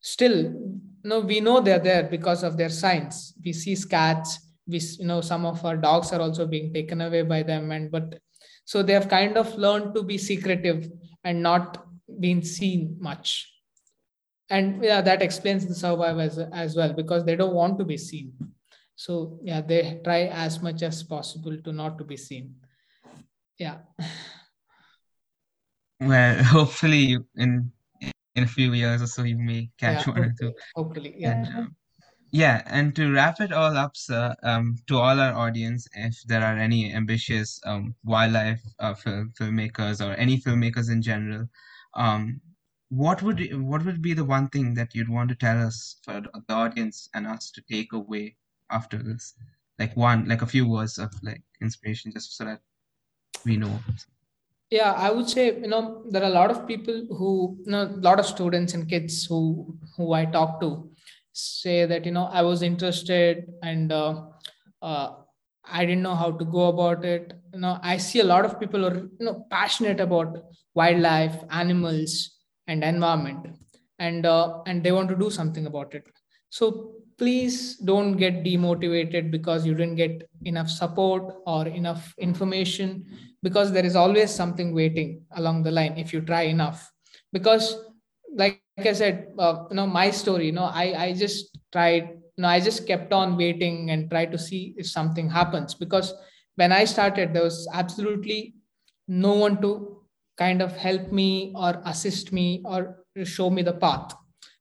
Still 0.00 0.54
no 1.02 1.20
we 1.20 1.40
know 1.40 1.60
they're 1.60 1.80
there 1.80 2.04
because 2.04 2.44
of 2.44 2.56
their 2.56 2.70
signs. 2.70 3.34
We 3.44 3.52
see 3.52 3.76
cats. 3.76 4.38
We 4.66 4.80
you 5.00 5.06
know 5.06 5.20
some 5.20 5.44
of 5.44 5.64
our 5.64 5.76
dogs 5.76 6.12
are 6.12 6.20
also 6.20 6.46
being 6.46 6.72
taken 6.72 7.00
away 7.00 7.22
by 7.22 7.42
them. 7.42 7.72
And 7.72 7.90
but 7.90 8.20
so 8.68 8.82
they 8.82 8.92
have 8.92 9.08
kind 9.08 9.38
of 9.38 9.56
learned 9.56 9.94
to 9.94 10.02
be 10.02 10.18
secretive 10.18 10.92
and 11.24 11.42
not 11.42 11.86
been 12.20 12.42
seen 12.42 12.98
much. 13.00 13.50
And 14.50 14.84
yeah 14.84 15.00
that 15.00 15.22
explains 15.22 15.66
the 15.66 15.74
survive 15.74 16.18
as, 16.18 16.38
as 16.52 16.76
well 16.76 16.92
because 16.92 17.24
they 17.24 17.34
don't 17.34 17.54
want 17.54 17.78
to 17.78 17.86
be 17.86 17.96
seen. 17.96 18.34
So 18.94 19.40
yeah 19.42 19.62
they 19.62 20.02
try 20.04 20.24
as 20.24 20.60
much 20.60 20.82
as 20.82 21.02
possible 21.02 21.56
to 21.64 21.72
not 21.72 21.96
to 21.96 22.04
be 22.04 22.18
seen. 22.18 22.56
Yeah. 23.56 23.78
Well, 25.98 26.44
hopefully 26.56 27.16
in 27.36 27.72
in 28.34 28.42
a 28.42 28.46
few 28.46 28.74
years 28.74 29.00
or 29.00 29.06
so 29.06 29.22
you 29.22 29.38
may 29.38 29.70
catch 29.78 30.06
yeah 30.06 30.12
one 30.12 30.24
or 30.24 30.34
two. 30.38 30.52
hopefully 30.76 31.14
yeah. 31.16 31.30
And 31.30 31.46
um, 31.56 31.76
yeah, 32.30 32.62
and 32.66 32.94
to 32.96 33.12
wrap 33.12 33.40
it 33.40 33.52
all 33.52 33.76
up, 33.76 33.96
sir, 33.96 34.34
um, 34.42 34.76
to 34.86 34.98
all 34.98 35.18
our 35.20 35.32
audience, 35.32 35.88
if 35.94 36.22
there 36.26 36.42
are 36.42 36.56
any 36.56 36.92
ambitious 36.92 37.60
um, 37.64 37.94
wildlife 38.04 38.62
uh, 38.78 38.94
film, 38.94 39.32
filmmakers 39.38 40.04
or 40.04 40.12
any 40.14 40.38
filmmakers 40.38 40.90
in 40.90 41.00
general, 41.02 41.48
um, 41.94 42.40
what 42.90 43.22
would 43.22 43.40
what 43.62 43.84
would 43.84 44.02
be 44.02 44.14
the 44.14 44.24
one 44.24 44.48
thing 44.48 44.74
that 44.74 44.94
you'd 44.94 45.08
want 45.08 45.28
to 45.30 45.34
tell 45.34 45.58
us 45.66 46.00
for 46.04 46.20
the 46.20 46.54
audience 46.54 47.08
and 47.14 47.26
us 47.26 47.50
to 47.52 47.62
take 47.70 47.92
away 47.92 48.36
after 48.70 49.02
this? 49.02 49.34
Like 49.78 49.96
one, 49.96 50.28
like 50.28 50.42
a 50.42 50.46
few 50.46 50.68
words 50.68 50.98
of 50.98 51.12
like 51.22 51.42
inspiration, 51.60 52.12
just 52.12 52.36
so 52.36 52.44
that 52.44 52.60
we 53.44 53.56
know. 53.56 53.78
Yeah, 54.70 54.92
I 54.92 55.10
would 55.10 55.30
say 55.30 55.58
you 55.58 55.68
know 55.68 56.04
there 56.10 56.22
are 56.22 56.30
a 56.30 56.34
lot 56.34 56.50
of 56.50 56.66
people 56.66 57.06
who 57.10 57.58
you 57.64 57.72
know 57.72 57.84
a 57.84 58.00
lot 58.08 58.20
of 58.20 58.26
students 58.26 58.74
and 58.74 58.88
kids 58.88 59.24
who 59.24 59.78
who 59.96 60.12
I 60.12 60.26
talk 60.26 60.60
to 60.60 60.87
say 61.38 61.86
that 61.86 62.04
you 62.04 62.12
know 62.12 62.26
I 62.26 62.42
was 62.42 62.62
interested 62.62 63.46
and 63.62 63.92
uh, 63.92 64.22
uh, 64.82 65.10
I 65.64 65.84
didn't 65.84 66.02
know 66.02 66.14
how 66.14 66.30
to 66.32 66.44
go 66.44 66.68
about 66.68 67.04
it. 67.04 67.32
You 67.52 67.60
know, 67.60 67.78
I 67.82 67.96
see 67.98 68.20
a 68.20 68.24
lot 68.24 68.44
of 68.44 68.58
people 68.58 68.84
are 68.86 68.96
you 68.96 69.26
know 69.26 69.46
passionate 69.50 70.00
about 70.00 70.38
wildlife, 70.74 71.36
animals, 71.50 72.30
and 72.66 72.82
environment. 72.82 73.48
And 73.98 74.26
uh, 74.26 74.62
and 74.66 74.82
they 74.82 74.92
want 74.92 75.08
to 75.08 75.16
do 75.16 75.30
something 75.30 75.66
about 75.66 75.94
it. 75.94 76.04
So 76.50 76.94
please 77.18 77.76
don't 77.76 78.16
get 78.16 78.44
demotivated 78.44 79.30
because 79.30 79.66
you 79.66 79.74
didn't 79.74 79.96
get 79.96 80.22
enough 80.44 80.70
support 80.70 81.34
or 81.46 81.66
enough 81.66 82.14
information 82.18 83.04
because 83.42 83.72
there 83.72 83.84
is 83.84 83.96
always 83.96 84.32
something 84.32 84.72
waiting 84.72 85.22
along 85.32 85.64
the 85.64 85.70
line 85.70 85.98
if 85.98 86.12
you 86.12 86.20
try 86.20 86.42
enough. 86.42 86.90
Because 87.32 87.76
like, 88.34 88.62
like 88.78 88.86
i 88.86 88.92
said 88.92 89.26
uh, 89.38 89.64
you 89.70 89.76
know 89.76 89.86
my 89.86 90.10
story 90.10 90.46
you 90.46 90.52
know 90.52 90.70
i 90.72 91.06
i 91.06 91.12
just 91.12 91.58
tried 91.72 92.08
you 92.36 92.42
know 92.42 92.48
i 92.48 92.60
just 92.60 92.86
kept 92.86 93.12
on 93.12 93.36
waiting 93.36 93.90
and 93.90 94.10
tried 94.10 94.30
to 94.32 94.38
see 94.38 94.74
if 94.76 94.86
something 94.86 95.28
happens 95.28 95.74
because 95.74 96.14
when 96.56 96.72
i 96.72 96.84
started 96.84 97.34
there 97.34 97.42
was 97.42 97.68
absolutely 97.72 98.54
no 99.08 99.34
one 99.34 99.60
to 99.60 99.72
kind 100.36 100.62
of 100.62 100.76
help 100.76 101.10
me 101.10 101.52
or 101.56 101.82
assist 101.84 102.32
me 102.32 102.62
or 102.64 103.04
show 103.24 103.50
me 103.50 103.62
the 103.62 103.72
path 103.72 104.14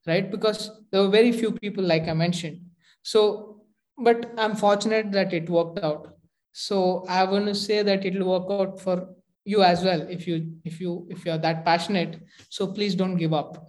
right? 0.08 0.32
Because 0.32 0.71
there 0.91 1.01
were 1.01 1.10
very 1.10 1.32
few 1.32 1.51
people 1.51 1.84
like 1.84 2.08
i 2.08 2.13
mentioned. 2.13 2.62
So 3.03 3.62
but 3.97 4.32
i'm 4.38 4.56
fortunate 4.56 5.12
that 5.12 5.34
it 5.34 5.49
worked 5.49 5.80
out. 5.84 6.15
So 6.53 7.06
i 7.10 7.23
want 7.23 7.45
to 7.47 7.56
say 7.56 7.84
that 7.84 8.06
it 8.06 8.17
will 8.17 8.39
work 8.39 8.51
out 8.60 8.80
for 8.80 9.10
you 9.45 9.63
as 9.63 9.84
well 9.84 10.01
if 10.01 10.27
you 10.27 10.53
if 10.65 10.80
you 10.82 11.08
if 11.10 11.25
you're 11.25 11.38
that 11.38 11.65
passionate. 11.65 12.21
So 12.49 12.67
please 12.67 12.95
don't 12.95 13.17
give 13.17 13.34
up 13.34 13.67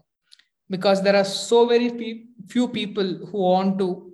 because 0.70 1.02
there 1.02 1.16
are 1.16 1.24
so 1.24 1.66
very 1.66 2.26
few 2.48 2.68
people 2.68 3.04
who 3.26 3.38
want 3.38 3.78
to 3.78 4.12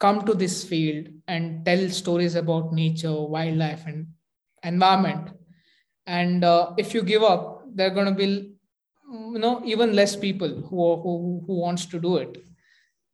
come 0.00 0.24
to 0.26 0.34
this 0.34 0.64
field 0.64 1.08
and 1.28 1.64
tell 1.64 1.88
stories 1.88 2.34
about 2.34 2.72
nature 2.72 3.12
wildlife 3.14 3.86
and 3.86 4.06
environment. 4.62 5.30
And 6.06 6.44
uh, 6.44 6.72
if 6.76 6.94
you 6.94 7.02
give 7.02 7.22
up 7.22 7.62
there 7.74 7.88
are 7.88 7.94
going 7.94 8.06
to 8.06 8.12
be 8.12 8.52
you 9.10 9.38
know 9.38 9.60
even 9.64 9.94
less 9.94 10.16
people 10.16 10.48
who, 10.48 10.96
who 11.02 11.44
who 11.46 11.54
wants 11.60 11.86
to 11.86 11.98
do 12.00 12.16
it. 12.18 12.44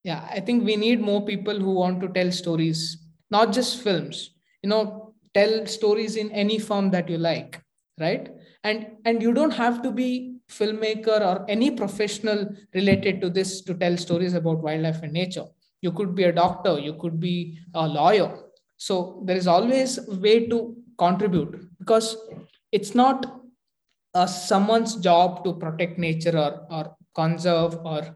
Yeah 0.05 0.27
i 0.31 0.41
think 0.41 0.65
we 0.65 0.77
need 0.77 1.01
more 1.01 1.25
people 1.25 1.59
who 1.59 1.73
want 1.73 2.01
to 2.01 2.09
tell 2.09 2.31
stories 2.33 2.99
not 3.31 3.53
just 3.53 3.81
films. 3.83 4.31
You 4.63 4.71
know 4.71 5.15
tell 5.35 5.67
stories 5.67 6.17
in 6.17 6.31
any 6.33 6.59
form 6.59 6.91
that 6.91 7.09
you 7.09 7.19
like 7.19 7.63
right? 8.01 8.31
And 8.65 8.87
and 9.05 9.23
you 9.23 9.33
don't 9.33 9.53
have 9.53 9.83
to 9.83 9.91
be 9.91 10.30
filmmaker 10.59 11.21
or 11.21 11.45
any 11.49 11.71
professional 11.71 12.47
related 12.75 13.21
to 13.21 13.31
this 13.31 13.61
to 13.63 13.75
tell 13.75 13.97
stories 13.97 14.35
about 14.35 14.63
wildlife 14.63 15.03
and 15.03 15.13
nature. 15.13 15.47
You 15.83 15.93
could 15.93 16.15
be 16.15 16.25
a 16.25 16.33
doctor 16.33 16.79
you 16.79 16.95
could 16.95 17.19
be 17.21 17.59
a 17.75 17.87
lawyer. 17.87 18.31
So 18.77 19.23
there 19.25 19.37
is 19.37 19.47
always 19.47 19.99
a 19.99 20.17
way 20.17 20.47
to 20.49 20.77
contribute 20.99 21.69
because 21.79 22.17
it's 22.73 22.95
not 22.95 23.41
uh, 24.15 24.27
someone's 24.27 24.97
job 24.97 25.45
to 25.45 25.55
protect 25.55 25.99
nature 25.99 26.37
or, 26.37 26.67
or 26.71 26.97
conserve 27.15 27.79
or 27.85 28.15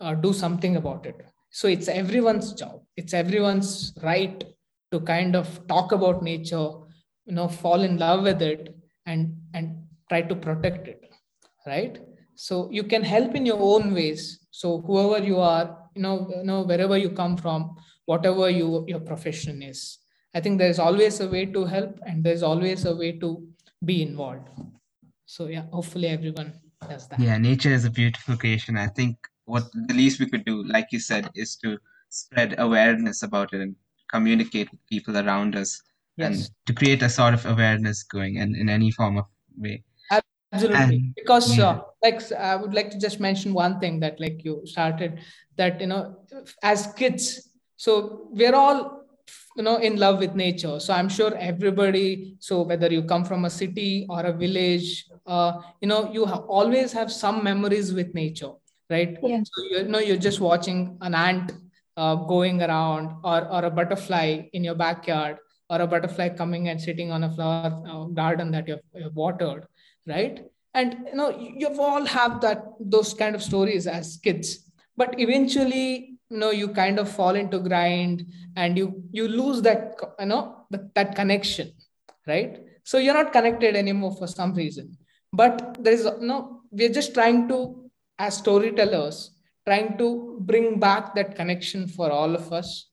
uh, 0.00 0.14
do 0.14 0.32
something 0.32 0.76
about 0.76 1.06
it. 1.06 1.16
So 1.50 1.68
it's 1.68 1.88
everyone's 1.88 2.52
job. 2.52 2.82
It's 2.96 3.14
everyone's 3.14 3.94
right 4.02 4.44
to 4.92 5.00
kind 5.00 5.34
of 5.34 5.66
talk 5.68 5.92
about 5.92 6.22
nature 6.22 6.68
you 7.26 7.34
know 7.34 7.48
fall 7.48 7.82
in 7.82 7.98
love 7.98 8.22
with 8.22 8.40
it 8.40 8.74
and 9.04 9.36
and 9.54 9.76
try 10.08 10.22
to 10.22 10.34
protect 10.34 10.88
it 10.88 11.05
right? 11.66 11.98
So 12.34 12.68
you 12.70 12.84
can 12.84 13.02
help 13.02 13.34
in 13.34 13.46
your 13.46 13.58
own 13.58 13.94
ways. 13.94 14.40
So 14.50 14.80
whoever 14.82 15.24
you 15.24 15.38
are 15.40 15.86
you 15.96 16.02
know 16.02 16.30
you 16.36 16.44
know 16.44 16.62
wherever 16.62 16.96
you 16.96 17.10
come 17.10 17.36
from 17.36 17.76
whatever 18.04 18.48
you 18.50 18.84
your 18.86 19.00
profession 19.00 19.62
is. 19.62 19.98
I 20.34 20.40
think 20.40 20.58
there's 20.58 20.78
always 20.78 21.20
a 21.20 21.28
way 21.28 21.46
to 21.46 21.64
help 21.64 21.98
and 22.06 22.22
there's 22.22 22.42
always 22.42 22.84
a 22.84 22.94
way 22.94 23.12
to 23.18 23.30
be 23.84 24.02
involved. 24.02 24.48
So 25.24 25.46
yeah 25.46 25.64
hopefully 25.72 26.08
everyone 26.08 26.52
does 26.88 27.08
that. 27.08 27.18
Yeah 27.20 27.38
nature 27.38 27.70
is 27.70 27.84
a 27.84 27.90
beautiful 27.90 28.36
creation. 28.36 28.76
I 28.76 28.88
think 28.88 29.16
what 29.46 29.64
the 29.72 29.94
least 29.94 30.20
we 30.20 30.26
could 30.26 30.44
do 30.44 30.62
like 30.64 30.92
you 30.92 31.00
said 31.00 31.30
is 31.34 31.56
to 31.64 31.78
spread 32.10 32.54
awareness 32.58 33.22
about 33.22 33.52
it 33.52 33.60
and 33.60 33.74
communicate 34.10 34.70
with 34.70 34.86
people 34.88 35.16
around 35.16 35.56
us 35.56 35.82
yes. 36.16 36.26
and 36.26 36.50
to 36.66 36.72
create 36.72 37.02
a 37.02 37.08
sort 37.08 37.34
of 37.34 37.44
awareness 37.46 38.02
going 38.02 38.38
and 38.38 38.54
in 38.54 38.68
any 38.68 38.90
form 38.90 39.16
of 39.18 39.24
way 39.56 39.82
absolutely 40.64 40.96
and, 40.96 41.14
because 41.14 41.56
yeah. 41.56 41.68
uh, 41.68 41.80
like 42.02 42.20
i 42.32 42.56
would 42.56 42.74
like 42.74 42.90
to 42.90 42.98
just 42.98 43.20
mention 43.20 43.52
one 43.52 43.78
thing 43.80 44.00
that 44.00 44.20
like 44.20 44.44
you 44.44 44.60
started 44.64 45.20
that 45.56 45.80
you 45.80 45.86
know 45.86 46.16
as 46.62 46.86
kids 46.96 47.50
so 47.76 48.28
we're 48.30 48.54
all 48.54 48.78
you 49.56 49.62
know 49.62 49.76
in 49.76 49.96
love 49.96 50.18
with 50.18 50.34
nature 50.34 50.78
so 50.78 50.92
i'm 50.92 51.08
sure 51.08 51.34
everybody 51.36 52.36
so 52.38 52.62
whether 52.62 52.88
you 52.96 53.02
come 53.02 53.24
from 53.24 53.44
a 53.44 53.50
city 53.50 54.06
or 54.08 54.20
a 54.26 54.32
village 54.32 55.06
uh, 55.26 55.60
you 55.80 55.88
know 55.88 56.10
you 56.12 56.24
have 56.24 56.44
always 56.58 56.92
have 56.92 57.10
some 57.10 57.42
memories 57.42 57.92
with 57.92 58.14
nature 58.14 58.52
right 58.90 59.18
yeah. 59.22 59.42
so 59.42 59.62
you, 59.70 59.78
you 59.78 59.88
know 59.88 59.98
you're 59.98 60.24
just 60.28 60.40
watching 60.40 60.96
an 61.00 61.14
ant 61.14 61.52
uh, 61.96 62.14
going 62.14 62.62
around 62.62 63.16
or, 63.24 63.48
or 63.48 63.64
a 63.64 63.70
butterfly 63.70 64.42
in 64.52 64.62
your 64.62 64.74
backyard 64.74 65.38
or 65.70 65.80
a 65.80 65.86
butterfly 65.86 66.28
coming 66.28 66.68
and 66.68 66.80
sitting 66.80 67.10
on 67.10 67.24
a 67.24 67.34
flower 67.34 67.82
uh, 67.88 68.04
garden 68.04 68.50
that 68.50 68.68
you've, 68.68 68.80
you've, 68.94 69.16
watered 69.16 69.66
right? 70.06 70.44
And 70.74 71.06
you 71.06 71.14
know 71.14 71.30
you've 71.38 71.80
all 71.80 72.04
have 72.04 72.40
that 72.42 72.64
those 72.80 73.14
kind 73.14 73.34
of 73.34 73.42
stories 73.42 73.86
as 73.86 74.18
kids. 74.22 74.70
But 74.96 75.18
eventually 75.18 76.18
you 76.30 76.38
know 76.38 76.50
you 76.50 76.68
kind 76.68 76.98
of 76.98 77.10
fall 77.10 77.34
into 77.34 77.58
grind 77.58 78.26
and 78.56 78.76
you 78.76 79.02
you 79.10 79.28
lose 79.28 79.62
that 79.62 79.94
you 80.18 80.26
know 80.26 80.66
that, 80.70 80.94
that 80.94 81.14
connection 81.14 81.72
right? 82.26 82.60
So 82.84 82.98
you're 82.98 83.14
not 83.14 83.32
connected 83.32 83.76
anymore 83.76 84.14
for 84.16 84.26
some 84.26 84.54
reason. 84.54 84.96
But 85.32 85.82
there 85.82 85.92
is 85.92 86.04
you 86.04 86.26
know 86.26 86.62
we're 86.70 86.92
just 86.92 87.14
trying 87.14 87.48
to 87.48 87.90
as 88.18 88.38
storytellers 88.38 89.30
trying 89.66 89.98
to 89.98 90.38
bring 90.40 90.78
back 90.78 91.14
that 91.14 91.34
connection 91.34 91.88
for 91.88 92.10
all 92.10 92.34
of 92.34 92.52
us 92.52 92.88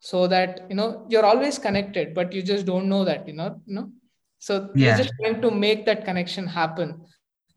so 0.00 0.26
that 0.26 0.66
you 0.68 0.76
know 0.76 1.06
you're 1.08 1.24
always 1.24 1.58
connected 1.58 2.14
but 2.14 2.32
you 2.32 2.42
just 2.42 2.66
don't 2.66 2.88
know 2.88 3.04
that 3.04 3.26
you 3.26 3.34
know 3.34 3.60
you 3.66 3.74
know 3.74 3.90
so 4.42 4.68
yeah. 4.74 4.90
we're 4.90 5.04
just 5.04 5.14
trying 5.20 5.40
to 5.40 5.50
make 5.52 5.86
that 5.86 6.04
connection 6.04 6.48
happen 6.48 7.00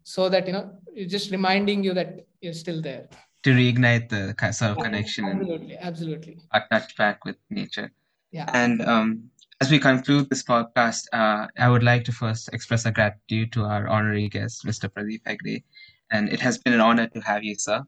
so 0.04 0.30
that 0.30 0.46
you 0.46 0.54
know 0.54 0.66
it's 0.94 1.12
just 1.12 1.32
reminding 1.32 1.84
you 1.84 1.94
that 1.96 2.28
you're 2.42 2.54
still 2.54 2.80
there. 2.80 3.08
To 3.42 3.50
reignite 3.52 4.10
the 4.10 4.36
sort 4.54 4.72
of 4.72 4.78
connection 4.78 5.26
absolutely 5.26 5.78
absolutely. 5.78 6.38
a 6.54 6.62
touch 6.72 6.96
back 6.96 7.26
with 7.26 7.38
nature. 7.50 7.92
Yeah. 8.32 8.50
And 8.54 8.84
um, 8.84 9.32
as 9.62 9.72
we 9.72 9.80
conclude 9.80 10.30
this 10.30 10.44
podcast 10.44 11.06
uh, 11.14 11.48
i 11.58 11.70
would 11.70 11.84
like 11.84 12.04
to 12.04 12.12
first 12.12 12.50
express 12.54 12.86
a 12.86 12.92
gratitude 12.92 13.52
to 13.54 13.64
our 13.64 13.88
honorary 13.88 14.28
guest 14.28 14.66
mr 14.66 14.90
pradeep 14.90 15.24
hegde. 15.24 15.64
And 16.12 16.30
it 16.30 16.40
has 16.40 16.60
been 16.60 16.74
an 16.74 16.82
honor 16.82 17.08
to 17.08 17.20
have 17.22 17.44
you 17.44 17.56
sir 17.56 17.84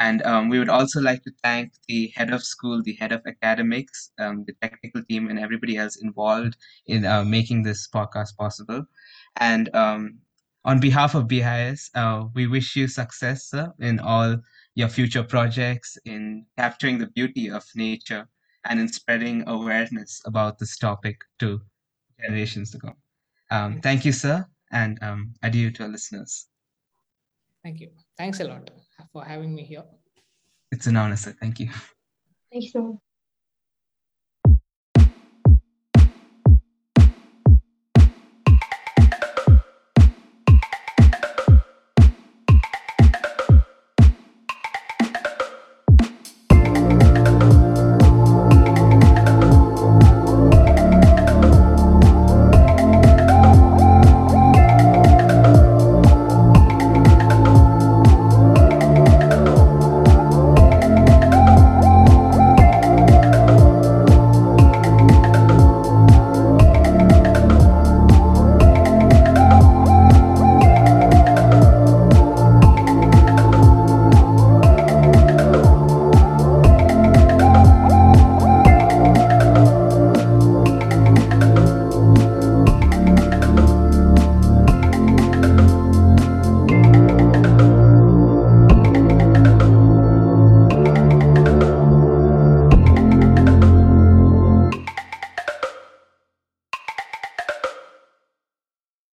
and 0.00 0.22
um, 0.22 0.48
we 0.48 0.58
would 0.58 0.68
also 0.68 1.00
like 1.00 1.22
to 1.24 1.32
thank 1.42 1.72
the 1.88 2.12
head 2.14 2.30
of 2.32 2.44
school, 2.44 2.82
the 2.82 2.94
head 2.94 3.12
of 3.12 3.22
academics, 3.26 4.12
um, 4.18 4.44
the 4.46 4.54
technical 4.60 5.02
team, 5.04 5.28
and 5.28 5.38
everybody 5.38 5.76
else 5.76 5.96
involved 5.96 6.56
in 6.86 7.04
uh, 7.04 7.24
making 7.24 7.62
this 7.62 7.88
podcast 7.88 8.36
possible. 8.36 8.84
And 9.36 9.74
um, 9.74 10.18
on 10.64 10.80
behalf 10.80 11.14
of 11.14 11.28
BIS, 11.28 11.90
uh, 11.94 12.26
we 12.34 12.46
wish 12.46 12.76
you 12.76 12.88
success 12.88 13.50
sir, 13.50 13.72
in 13.80 13.98
all 14.00 14.36
your 14.74 14.88
future 14.88 15.24
projects 15.24 15.96
in 16.04 16.46
capturing 16.56 16.98
the 16.98 17.06
beauty 17.08 17.50
of 17.50 17.64
nature 17.74 18.28
and 18.64 18.78
in 18.78 18.88
spreading 18.88 19.42
awareness 19.48 20.20
about 20.26 20.58
this 20.58 20.76
topic 20.76 21.22
to 21.38 21.60
generations 22.20 22.70
to 22.72 22.78
come. 22.78 22.96
Um, 23.50 23.80
thank 23.80 24.04
you, 24.04 24.12
sir, 24.12 24.46
and 24.70 24.98
um, 25.02 25.34
adieu 25.42 25.70
to 25.72 25.84
our 25.84 25.88
listeners. 25.88 26.46
Thank 27.62 27.80
you. 27.80 27.90
Thanks 28.16 28.40
a 28.40 28.44
lot 28.44 28.70
for 29.12 29.24
having 29.24 29.54
me 29.54 29.64
here. 29.64 29.84
It's 30.70 30.86
an 30.86 30.96
honor, 30.96 31.16
sir. 31.16 31.34
Thank 31.40 31.60
you. 31.60 31.70
Thank 32.52 32.64
you 32.64 32.70
so 32.70 32.82
much. 32.82 33.07